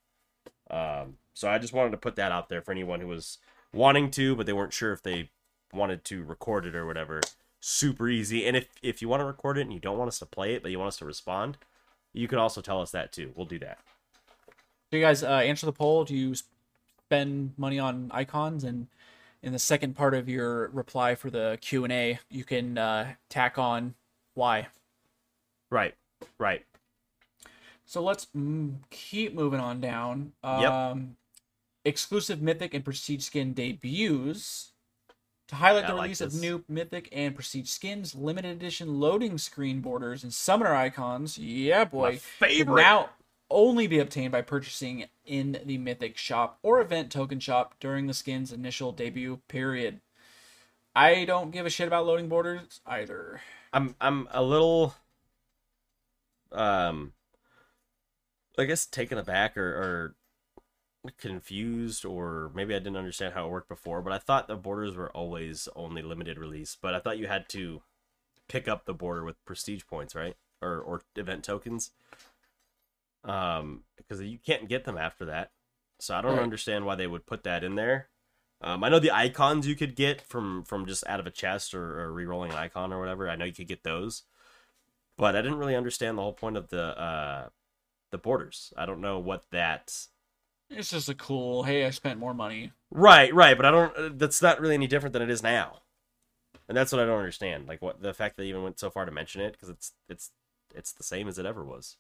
[0.70, 3.38] Um, so I just wanted to put that out there for anyone who was
[3.72, 5.30] wanting to, but they weren't sure if they
[5.72, 7.20] wanted to record it or whatever.
[7.60, 8.46] Super easy.
[8.46, 10.54] And if if you want to record it and you don't want us to play
[10.54, 11.58] it, but you want us to respond,
[12.12, 13.32] you can also tell us that too.
[13.36, 13.78] We'll do that.
[14.90, 16.04] Do you guys uh, answer the poll?
[16.04, 18.64] Do you spend money on icons?
[18.64, 18.88] And
[19.42, 23.14] in the second part of your reply for the Q and A, you can uh,
[23.28, 23.94] tack on
[24.34, 24.68] why.
[25.70, 25.94] Right.
[26.38, 26.64] Right.
[27.92, 30.33] So let's mm, keep moving on down.
[30.42, 30.72] Yep.
[30.72, 31.16] Um,
[31.85, 34.72] Exclusive Mythic and Prestige skin debuts.
[35.48, 39.37] To highlight I the like release of new Mythic and Prestige skins, limited edition loading
[39.37, 41.37] screen borders, and summoner icons.
[41.37, 42.16] Yeah, boy.
[42.16, 42.81] favorite.
[42.81, 43.11] Now
[43.50, 48.14] only be obtained by purchasing in the Mythic shop or event token shop during the
[48.14, 50.00] skin's initial debut period.
[50.96, 53.42] I don't give a shit about loading borders either.
[53.70, 54.94] I'm I'm a little
[56.52, 57.12] um
[58.58, 60.16] I guess taken aback or,
[61.06, 64.56] or confused or maybe I didn't understand how it worked before, but I thought the
[64.56, 67.82] borders were always only limited release, but I thought you had to
[68.48, 70.36] pick up the border with prestige points, right?
[70.62, 71.92] Or or event tokens.
[73.24, 75.52] Um because you can't get them after that.
[76.00, 76.40] So I don't Right.
[76.40, 78.08] understand why they would put that in there.
[78.60, 81.74] Um, I know the icons you could get from from just out of a chest
[81.74, 83.28] or, or re-rolling an icon or whatever.
[83.28, 84.24] I know you could get those,
[85.18, 87.48] but I didn't really understand the whole point of the uh,
[88.12, 88.72] the borders.
[88.77, 90.07] I don't know what that.
[90.70, 91.64] It's just a cool.
[91.64, 92.72] Hey, I spent more money.
[92.90, 93.96] Right, right, but I don't.
[93.96, 95.81] uh, That's not really any different than it is now,
[96.68, 97.66] and that's what I don't understand.
[97.66, 99.92] Like what the fact that they even went so far to mention it because it's
[100.09, 100.31] it's
[100.75, 101.96] it's the same as it ever was.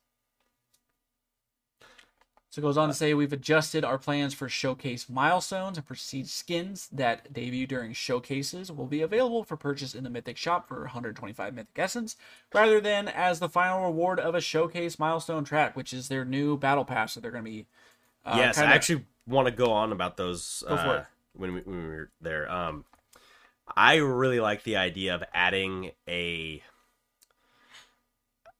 [2.52, 6.28] So it goes on to say we've adjusted our plans for showcase milestones and prestige
[6.28, 10.80] skins that debut during showcases will be available for purchase in the Mythic shop for
[10.80, 12.14] 125 Mythic Essence,
[12.52, 16.58] rather than as the final reward of a showcase milestone track, which is their new
[16.58, 17.64] battle pass that they're going to be.
[18.22, 21.60] Uh, yes, kinda- I actually want to go on about those Go uh, when we,
[21.62, 22.52] when we were there.
[22.52, 22.84] Um,
[23.74, 26.62] I really like the idea of adding a,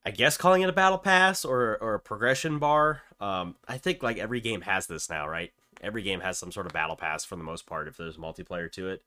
[0.07, 3.03] I guess calling it a battle pass or or a progression bar.
[3.23, 5.53] Um, I think like every game has this now, right?
[5.81, 8.71] Every game has some sort of battle pass for the most part if there's multiplayer
[8.73, 9.03] to it.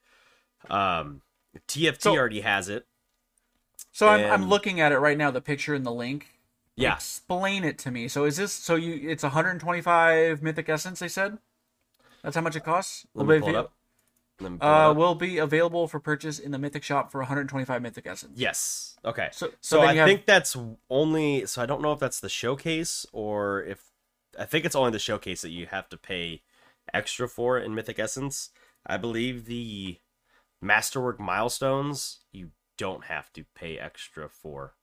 [0.70, 1.22] Um,
[1.68, 2.86] TFT So- already has it.
[3.92, 6.28] So I'm, I'm looking at it right now, the picture and the link.
[6.78, 8.08] Yeah, Explain it to me.
[8.10, 9.10] So is this so you?
[9.10, 11.00] It's 125 Mythic Essence.
[11.00, 11.38] They said.
[12.22, 13.06] That's how much it costs.
[13.14, 13.72] let me pull it up.
[14.38, 18.06] Pull it Uh, will be available for purchase in the Mythic shop for 125 Mythic
[18.08, 18.34] Essence.
[18.38, 18.98] Yes.
[19.06, 19.30] Okay.
[19.32, 20.58] So- so So, I have- think that's
[20.90, 21.46] only.
[21.46, 23.80] So I don't know if that's the showcase or if
[24.38, 26.42] I think it's only the showcase that you have to pay
[26.94, 28.50] extra for in Mythic Essence.
[28.86, 30.00] I believe the
[30.62, 34.74] Masterwork milestones you don't have to pay extra for.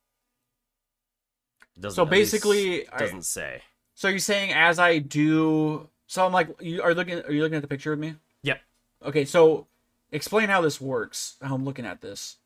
[1.78, 3.62] Doesn't- So basically, doesn't say.
[3.94, 7.56] So you're saying as I do, so I'm like, you are looking, are you looking
[7.56, 8.14] at the picture with me?
[8.42, 8.60] Yep.
[9.04, 9.66] Okay, so
[10.10, 11.36] explain how this works.
[11.42, 12.36] How I'm looking at this.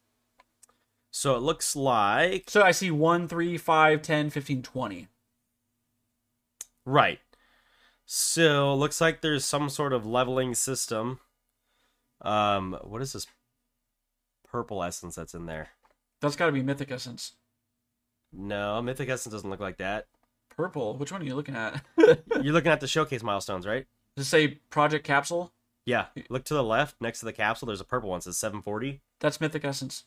[1.10, 5.08] So it looks like So I see 1, 3, 5, 10, 15, 20.
[6.86, 7.18] Right.
[8.06, 11.18] So looks like there's some sort of leveling system.
[12.22, 13.26] Um, what is this
[14.48, 15.70] purple essence that's in there?
[16.22, 17.32] That's got to be Mythic Essence.
[18.32, 20.06] No, Mythic Essence doesn't look like that.
[20.48, 20.96] Purple.
[20.96, 21.82] Which one are you looking at?
[21.96, 23.86] You're looking at the showcase milestones, right?
[24.16, 25.52] Does it say Project Capsule?
[25.84, 26.06] Yeah.
[26.30, 27.66] Look to the left next to the capsule.
[27.66, 28.18] There's a purple one.
[28.18, 29.00] It says 740.
[29.20, 30.04] That's Mythic Essence.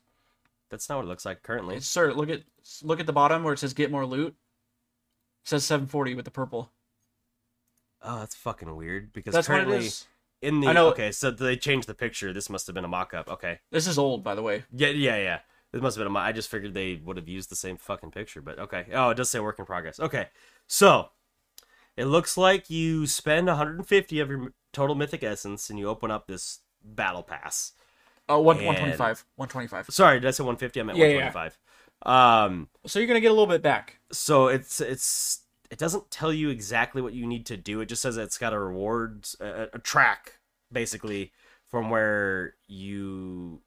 [0.69, 1.79] That's not what it looks like currently.
[1.79, 2.43] Sir, look at
[2.83, 4.35] look at the bottom where it says Get More Loot.
[5.49, 6.69] Says 740 with the purple.
[8.03, 9.89] Oh, that's fucking weird because That's what it currently
[10.43, 12.31] in the I know- okay, so they changed the picture.
[12.31, 13.27] This must have been a mock-up.
[13.27, 13.59] Okay.
[13.71, 14.63] This is old, by the way.
[14.71, 15.39] Yeah, yeah, yeah.
[15.71, 17.77] This must have been a mo- I just figured they would have used the same
[17.77, 18.85] fucking picture, but okay.
[18.93, 19.99] Oh, it does say work in progress.
[19.99, 20.27] Okay.
[20.67, 21.09] So,
[21.97, 26.27] it looks like you spend 150 of your total mythic essence and you open up
[26.27, 27.71] this battle pass.
[28.29, 29.25] Oh, one, And- 125.
[29.35, 29.87] 125.
[29.89, 30.79] Sorry, did I say 150?
[30.79, 31.49] I meant Yeah, yeah, yeah.
[32.05, 32.49] 125.
[32.51, 33.99] Um So you're to get a little bit back.
[34.11, 37.79] so it's it's it doesn't tell you exactly what you need to do.
[37.81, 40.39] It just says it's got a rewards a, a track
[40.71, 41.31] basically
[41.67, 43.61] from where you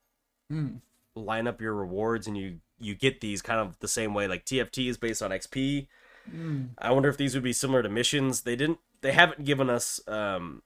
[0.51, 0.77] Hmm.
[1.15, 4.45] line up your rewards and you you get these kind of the same way like
[4.45, 5.87] TFT is based on XP.
[6.29, 6.65] Hmm.
[6.79, 8.43] I wonder if these would be similar to missions.
[8.43, 10.63] They didn't they haven't given us um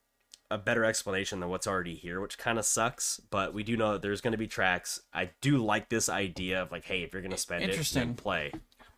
[0.50, 3.92] a better explanation than what's already here, which kind of sucks, but we do know
[3.92, 5.00] that there's going to be tracks.
[5.12, 8.06] I do like this idea of like hey, if you're going to spend it, Interesting.
[8.08, 8.52] then play.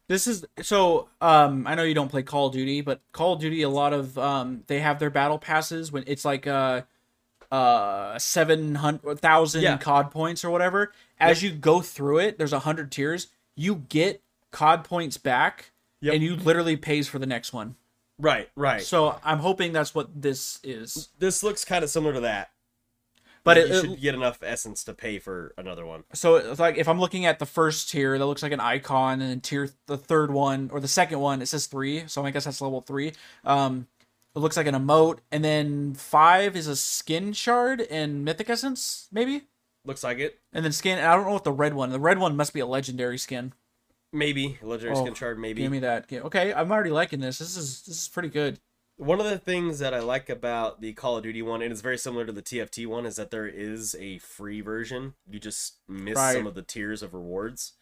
[0.08, 1.08] This is so.
[1.20, 3.92] Um, I know you don't play Call of Duty, but Call of Duty, a lot
[3.92, 6.82] of um, they have their battle passes when it's like uh,
[7.52, 9.76] uh, seven hundred thousand Yeah.
[9.78, 10.92] COD points or whatever.
[11.20, 13.28] As you go through it, there's a hundred tiers.
[13.54, 16.14] You get COD points back, Yep.
[16.14, 17.76] and you literally pays for the next one.
[18.18, 18.82] Right, right.
[18.82, 21.08] So I'm hoping that's what this is.
[21.18, 22.50] this looks kind of similar to that.
[23.44, 26.04] But you it, it- should get enough essence to pay for another one.
[26.12, 29.20] so it's like if I'm looking at the first tier, that looks like an icon,
[29.20, 32.04] and then tier the third one or the second one, it says three.
[32.08, 33.12] So I guess that's level three.
[33.44, 33.86] Um,
[34.34, 39.08] it looks like an emote, and then five is a skin shard and mythic essence,
[39.10, 39.42] maybe.
[39.84, 40.40] Looks like it.
[40.52, 40.98] And then skin.
[40.98, 41.90] I don't know what the red one.
[41.90, 43.54] The red one must be a legendary skin.
[44.12, 45.38] Maybe legendary Oh, skin shard.
[45.38, 46.10] Maybe Give me that.
[46.12, 47.38] Okay, I'm already liking this.
[47.38, 48.58] This is this is pretty good.
[48.96, 51.82] one of the things that I like about the Call of Duty one, and it's
[51.82, 55.14] very similar to the TFT one, is that there is a free version.
[55.30, 56.34] You just miss Right.
[56.34, 57.74] some of the tiers of rewards.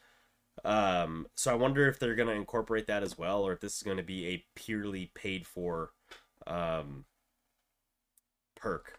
[0.64, 3.76] Um, so I wonder if they're going to incorporate that as well, or if this
[3.76, 5.92] is going to be a purely paid for
[6.46, 7.04] um,
[8.56, 8.98] perk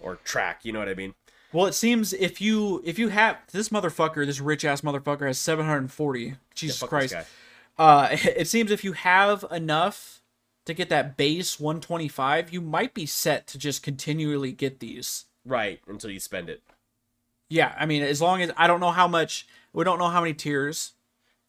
[0.00, 0.64] or track.
[0.64, 1.14] You know what I mean?
[1.52, 5.38] Well, it seems if you if you have this motherfucker, this rich ass motherfucker has
[5.38, 6.34] 740.
[6.54, 7.14] Jesus Fuck Christ.
[7.78, 10.20] Uh, it seems if you have enough
[10.64, 15.26] to get that base 125, you might be set to just continually get these.
[15.44, 16.62] Right until you spend it.
[17.50, 20.20] Yeah, I mean, as long as I don't know how much, we don't know how
[20.20, 20.92] many tiers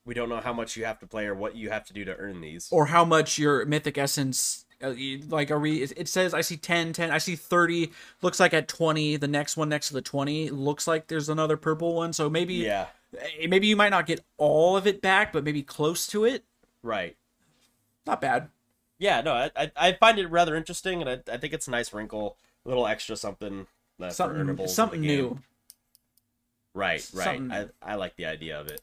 [0.06, 2.04] We don't know how much you have to play or what you have to do
[2.06, 2.68] to earn these.
[2.72, 4.66] or how much your mythic essence.
[4.84, 4.94] Uh,
[5.30, 5.82] Like, are we?
[5.84, 7.12] It says I see 10, 10.
[7.12, 7.92] I see 30.
[8.22, 9.18] Looks like at 20.
[9.18, 12.14] The next one next to the 20 looks like there's another purple one.
[12.14, 15.64] So maybe, yeah, eh, maybe you might not get all of it back, but maybe
[15.64, 16.44] close to it.
[16.82, 17.16] right.
[18.06, 18.50] Not bad.
[19.00, 21.94] yeah, no, I, I find it rather interesting, and I, I think it's a nice
[21.94, 23.66] wrinkle, a little extra something.
[24.10, 25.40] something something new.
[26.74, 27.24] Right, right.
[27.24, 27.68] Something I.
[27.82, 28.82] I like the idea of it.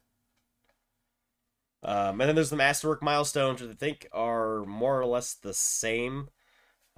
[1.82, 5.54] Um, and then there's the masterwork milestones, which I think are more or less the
[5.54, 6.28] same.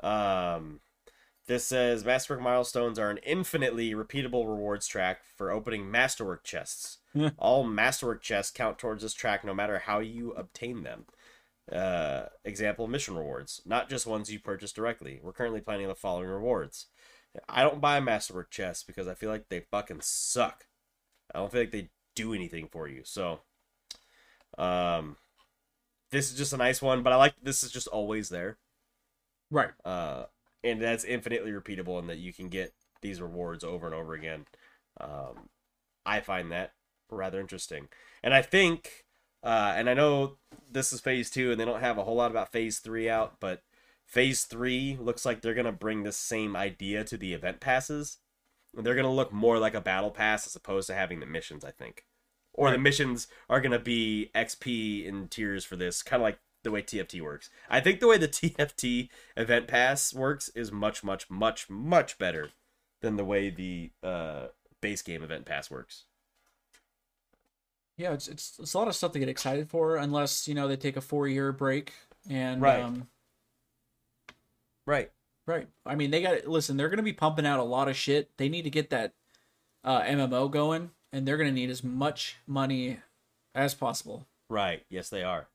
[0.02, 0.80] Um,
[1.46, 6.98] this says masterwork milestones are an infinitely repeatable rewards track for opening masterwork chests.
[7.38, 11.06] All masterwork chests count towards this track, no matter how you obtain them.
[11.70, 15.20] Uh, example mission rewards, not just ones you purchase directly.
[15.22, 16.86] We're currently planning the following rewards.
[17.48, 20.66] I don't buy masterwork chests because I feel like they fucking suck.
[21.34, 23.02] I don't feel like they do anything for you.
[23.04, 23.40] So,
[24.58, 25.16] um,
[26.10, 28.58] this is just a nice one, but I like this is just always there.
[29.50, 29.70] Right.
[29.84, 30.24] Uh,
[30.64, 34.46] and that's infinitely repeatable, and that you can get these rewards over and over again.
[35.00, 35.48] Um,
[36.06, 36.72] I find that
[37.10, 37.88] rather interesting,
[38.22, 39.04] and I think,
[39.42, 40.36] uh, and I know
[40.70, 43.40] this is phase two, and they don't have a whole lot about phase three out,
[43.40, 43.62] but
[44.06, 48.18] phase three looks like they're gonna bring the same idea to the event passes.
[48.74, 51.64] And they're gonna look more like a battle pass as opposed to having the missions,
[51.64, 52.06] I think.
[52.54, 56.70] Or the missions are gonna be XP in tiers for this, kind of like the
[56.70, 57.50] way TFT works.
[57.68, 62.50] I think the way the TFT event pass works is much, much, much, much better
[63.00, 64.48] than the way the uh,
[64.80, 66.04] base game event pass works.
[67.96, 70.66] Yeah, it's, it's it's a lot of stuff to get excited for, unless you know
[70.68, 71.92] they take a four year break
[72.28, 72.80] and Right.
[72.82, 73.08] um,
[74.86, 75.10] Right.
[75.46, 75.68] right.
[75.86, 76.76] I mean, they got listen.
[76.76, 78.30] They're gonna be pumping out a lot of shit.
[78.36, 79.14] They need to get that
[79.84, 82.98] uh, MMO going, and they're gonna need as much money
[83.54, 84.26] as possible.
[84.48, 84.84] Right.
[84.90, 85.48] Yes, they are.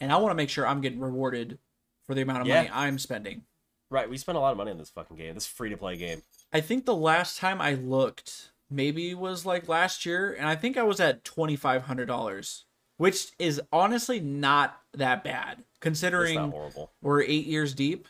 [0.00, 1.58] And I want to make sure I'm getting rewarded
[2.06, 2.56] for the amount of Yeah.
[2.64, 3.44] money I'm spending.
[3.90, 4.08] Right.
[4.10, 5.34] We spent a lot of money on this fucking game.
[5.34, 6.22] This free to play game.
[6.52, 10.76] I think the last time I looked maybe was like last year, and I think
[10.76, 12.64] I was at twenty five hundred dollars,
[12.96, 16.90] which is honestly not that bad considering horrible.
[17.00, 18.08] we're eight years deep.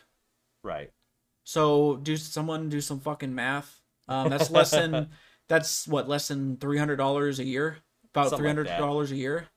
[0.63, 0.91] Right.
[1.43, 3.79] So do someone do some fucking math?
[4.07, 5.09] Um, that's less than
[5.47, 7.77] that's what less than three hundred dollars a year.
[8.13, 9.47] About three like hundred dollars a year.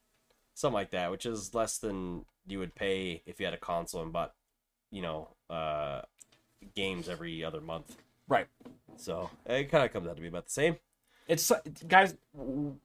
[0.54, 4.02] Something like that, which is less than you would pay if you had a console
[4.02, 4.34] and bought,
[4.90, 6.02] you know, uh,
[6.74, 7.96] games every other month.
[8.28, 8.46] Right.
[8.96, 10.76] So it kind of comes out to be about the same.
[11.26, 11.50] It's
[11.86, 12.14] guys.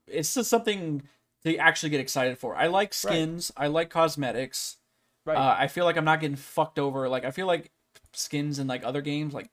[0.07, 1.03] It's just something
[1.43, 2.55] to actually get excited for.
[2.55, 3.51] I like skins.
[3.57, 4.77] I like cosmetics.
[5.25, 5.37] Right.
[5.37, 7.09] Uh, I feel like I'm not getting fucked over.
[7.09, 7.71] Like I feel like
[8.13, 9.49] skins in like other games, like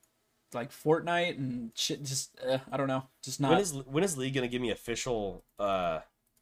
[0.55, 2.03] like Fortnite and shit.
[2.05, 3.05] Just uh, I don't know.
[3.23, 3.51] Just not.
[3.51, 6.01] when is when is League gonna give me official uh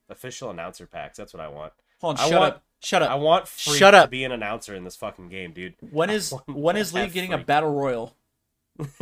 [0.08, 1.16] official announcer packs?
[1.16, 1.72] That's what I want.
[2.00, 2.24] Hold on.
[2.24, 2.62] I Shut want- up.
[2.82, 3.10] Shut up.
[3.10, 4.10] I want Phreak Shut to up.
[4.10, 5.74] be an announcer in this fucking game, dude.
[5.90, 8.16] When is when is is want when League have getting a battle royal?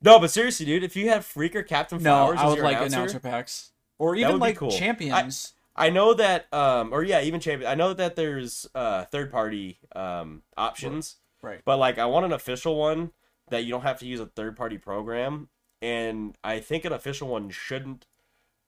[0.00, 2.56] no, but seriously, dude, if you had Phreak or Captain No, Flowers I as would
[2.56, 4.72] your like announcer, announcer packs or even like cool.
[4.72, 5.52] I- champions.
[5.76, 7.68] I know that, um, or yeah, even champion.
[7.68, 11.60] I know that there's uh third party um options, right.
[11.64, 13.12] but like I want an official one
[13.50, 15.48] that you don't have to use a third party program,
[15.82, 18.06] and I think an official one shouldn't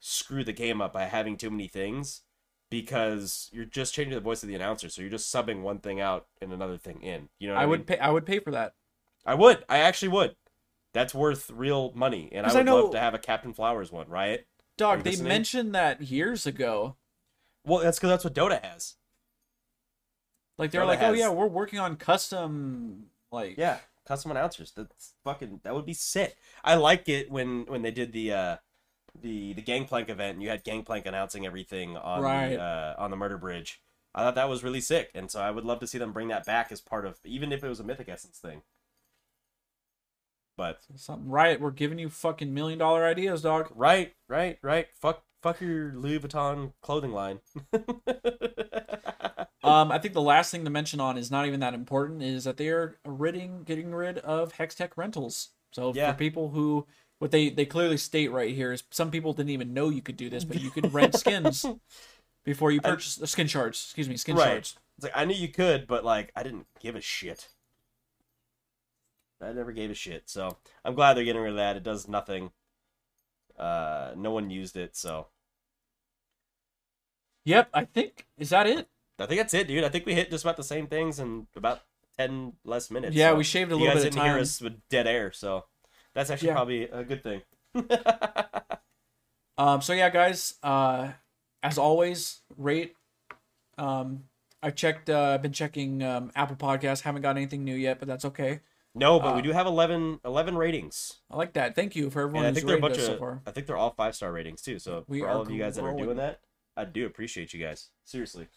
[0.00, 2.22] screw the game up by having too many things
[2.70, 6.00] because you're just changing the voice of the announcer, so you're just subbing one thing
[6.00, 7.28] out and another thing in.
[7.38, 7.70] You know, what I, I mean?
[7.70, 7.98] would pay.
[7.98, 8.74] I would pay for that.
[9.24, 9.64] I would.
[9.68, 10.36] I actually would.
[10.92, 14.08] That's worth real money, and I would know- love to have a Captain Flowers one,
[14.08, 14.46] right?
[14.76, 15.28] Dog, they listening?
[15.28, 16.96] mentioned that years ago.
[17.64, 18.94] Well, that's because that's what Dota has.
[20.58, 24.72] Like they're like, oh yeah, we're working on custom like Yeah, custom announcers.
[24.74, 25.60] That's fucking.
[25.64, 26.36] That would be sick.
[26.64, 28.56] I like it when when they did the uh
[29.20, 32.50] the the Gangplank event and you had Gangplank announcing everything on Right.
[32.56, 33.80] the uh, on the Murder Bridge.
[34.14, 36.28] I thought that was really sick, and so I would love to see them bring
[36.28, 38.62] that back as part of even if it was a Mythic Essence thing.
[40.56, 41.28] But something.
[41.28, 43.70] right, we're giving you fucking million dollar ideas, dog.
[43.74, 44.86] right, right, right.
[44.98, 47.40] Fuck, fuck your Louis Vuitton clothing line.
[49.66, 52.44] Um, I think the last thing to mention on is not even that important is
[52.44, 55.50] that they are ridding, getting rid of Hextech rentals.
[55.72, 56.12] So Yeah.
[56.12, 56.86] for people who,
[57.18, 60.16] what they they clearly state right here is some people didn't even know you could
[60.16, 61.66] do this, but you could rent skins
[62.44, 63.78] before you purchase the skin shards.
[63.86, 64.48] Excuse me, skin Right.
[64.52, 64.76] shards.
[64.98, 67.48] It's like I knew you could, but like I didn't give a shit.
[69.40, 71.76] I never gave a shit, so I'm glad they're getting rid of that.
[71.76, 72.52] It does nothing.
[73.58, 75.26] Uh, no one used it, so
[77.44, 78.88] Yep, I think is that it.
[79.18, 79.84] I think that's it, dude.
[79.84, 81.80] I think we hit just about the same things in about
[82.18, 83.14] ten less minutes.
[83.16, 84.26] Yeah, so we shaved a little bit of time.
[84.26, 85.64] You guys didn't hear us with dead air, so
[86.14, 86.54] that's actually Yeah.
[86.54, 87.42] probably a good thing.
[89.58, 90.54] Um, so yeah, guys.
[90.62, 91.12] Uh,
[91.62, 92.94] as always, rate.
[93.78, 94.24] Um,
[94.62, 95.08] I checked.
[95.08, 97.00] Uh, I've been checking um, Apple Podcasts.
[97.00, 98.60] Haven't got anything new yet, but that's okay.
[98.94, 101.20] no, but we Uh, do have 11, 11 ratings.
[101.30, 101.74] I like that.
[101.74, 103.42] Thank you for everyone And I think they're a rated bunch us so far.
[103.46, 104.78] I think they're all five star ratings too.
[104.78, 106.40] So We for all of you guys that are doing that,
[106.76, 107.88] I do appreciate you guys.
[108.04, 108.48] Seriously.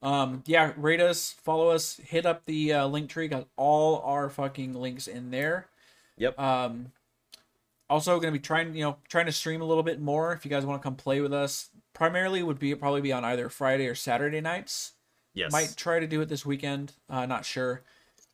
[0.00, 3.28] Um, yeah, rate us, follow us, hit up the uh, link tree.
[3.28, 5.68] Got all our fucking links in there.
[6.16, 6.38] Yep.
[6.38, 6.92] Um,
[7.90, 10.32] also going to be trying, you know, trying to stream a little bit more.
[10.32, 13.24] If you guys want to come play with us, primarily would be probably be on
[13.24, 14.92] either Friday or Saturday nights.
[15.34, 15.50] yes.
[15.52, 16.92] Might try to do it this weekend.
[17.08, 17.82] Uh, not sure.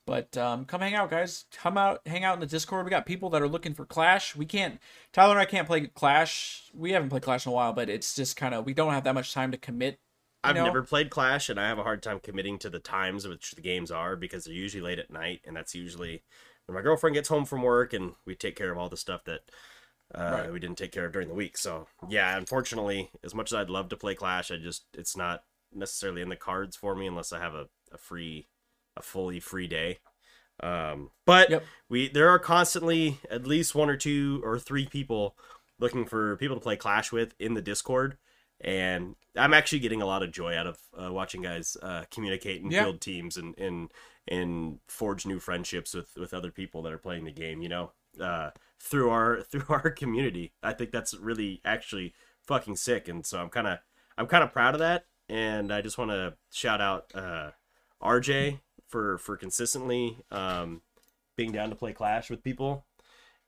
[0.07, 1.47] But um, come hang out, guys.
[1.57, 2.85] Come out, hang out in the Discord.
[2.85, 4.37] We got people that are looking for Clash.
[4.37, 4.79] We can't.
[5.15, 6.65] Tyler and I can't play Clash.
[6.75, 9.05] We haven't played Clash in a while, but it's just kind of we don't have
[9.05, 9.99] that much time to commit.
[10.45, 10.65] I've know?
[10.65, 13.63] never played Clash, and I have a hard time committing to the times which the
[13.63, 16.23] games are because they're usually late at night, and that's usually
[16.67, 19.25] when my girlfriend gets home from work, and we take care of all the stuff
[19.25, 19.41] that
[20.15, 20.51] uh, Right.
[20.53, 21.59] we didn't take care of during the week.
[21.59, 25.45] So yeah, unfortunately, as much as I'd love to play Clash, I just it's not
[25.73, 28.49] necessarily in the cards for me unless I have a, a free,
[28.97, 29.99] a fully free day.
[30.63, 31.69] Um, but Yep.
[31.89, 35.37] we there are constantly at least one or two or three people
[35.79, 38.17] looking for people to play Clash with in the Discord,
[38.61, 42.63] and I'm actually getting a lot of joy out of uh, watching guys uh, communicate
[42.63, 42.85] and Yeah.
[42.85, 43.91] build teams and and
[44.29, 47.61] and forge new friendships with with other people that are playing the game.
[47.63, 48.51] You know, uh,
[48.81, 50.53] through our through our community.
[50.63, 52.15] I think that's really actually
[52.47, 53.79] fucking sick, and so I'm kind of
[54.17, 57.51] I'm kind of proud of that, and I just want to shout out uh,
[58.03, 60.83] RJ for for consistently um,
[61.37, 62.87] being down to play Clash with people,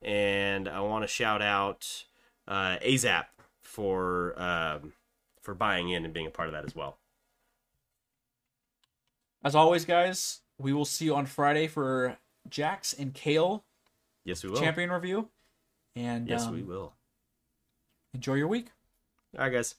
[0.03, 2.05] and I want to shout out
[2.49, 3.27] uh, Azap
[3.67, 4.93] for um,
[5.43, 6.99] for buying in and being a part of that as well.
[9.45, 12.17] As always, guys, we will see you on Friday for
[12.49, 13.65] Jax and Kayle
[14.25, 14.59] Yes, we will.
[14.61, 15.29] champion review.
[15.95, 16.95] And Yes, um, we will.
[18.15, 18.71] enjoy your week.
[19.39, 19.77] All right, guys.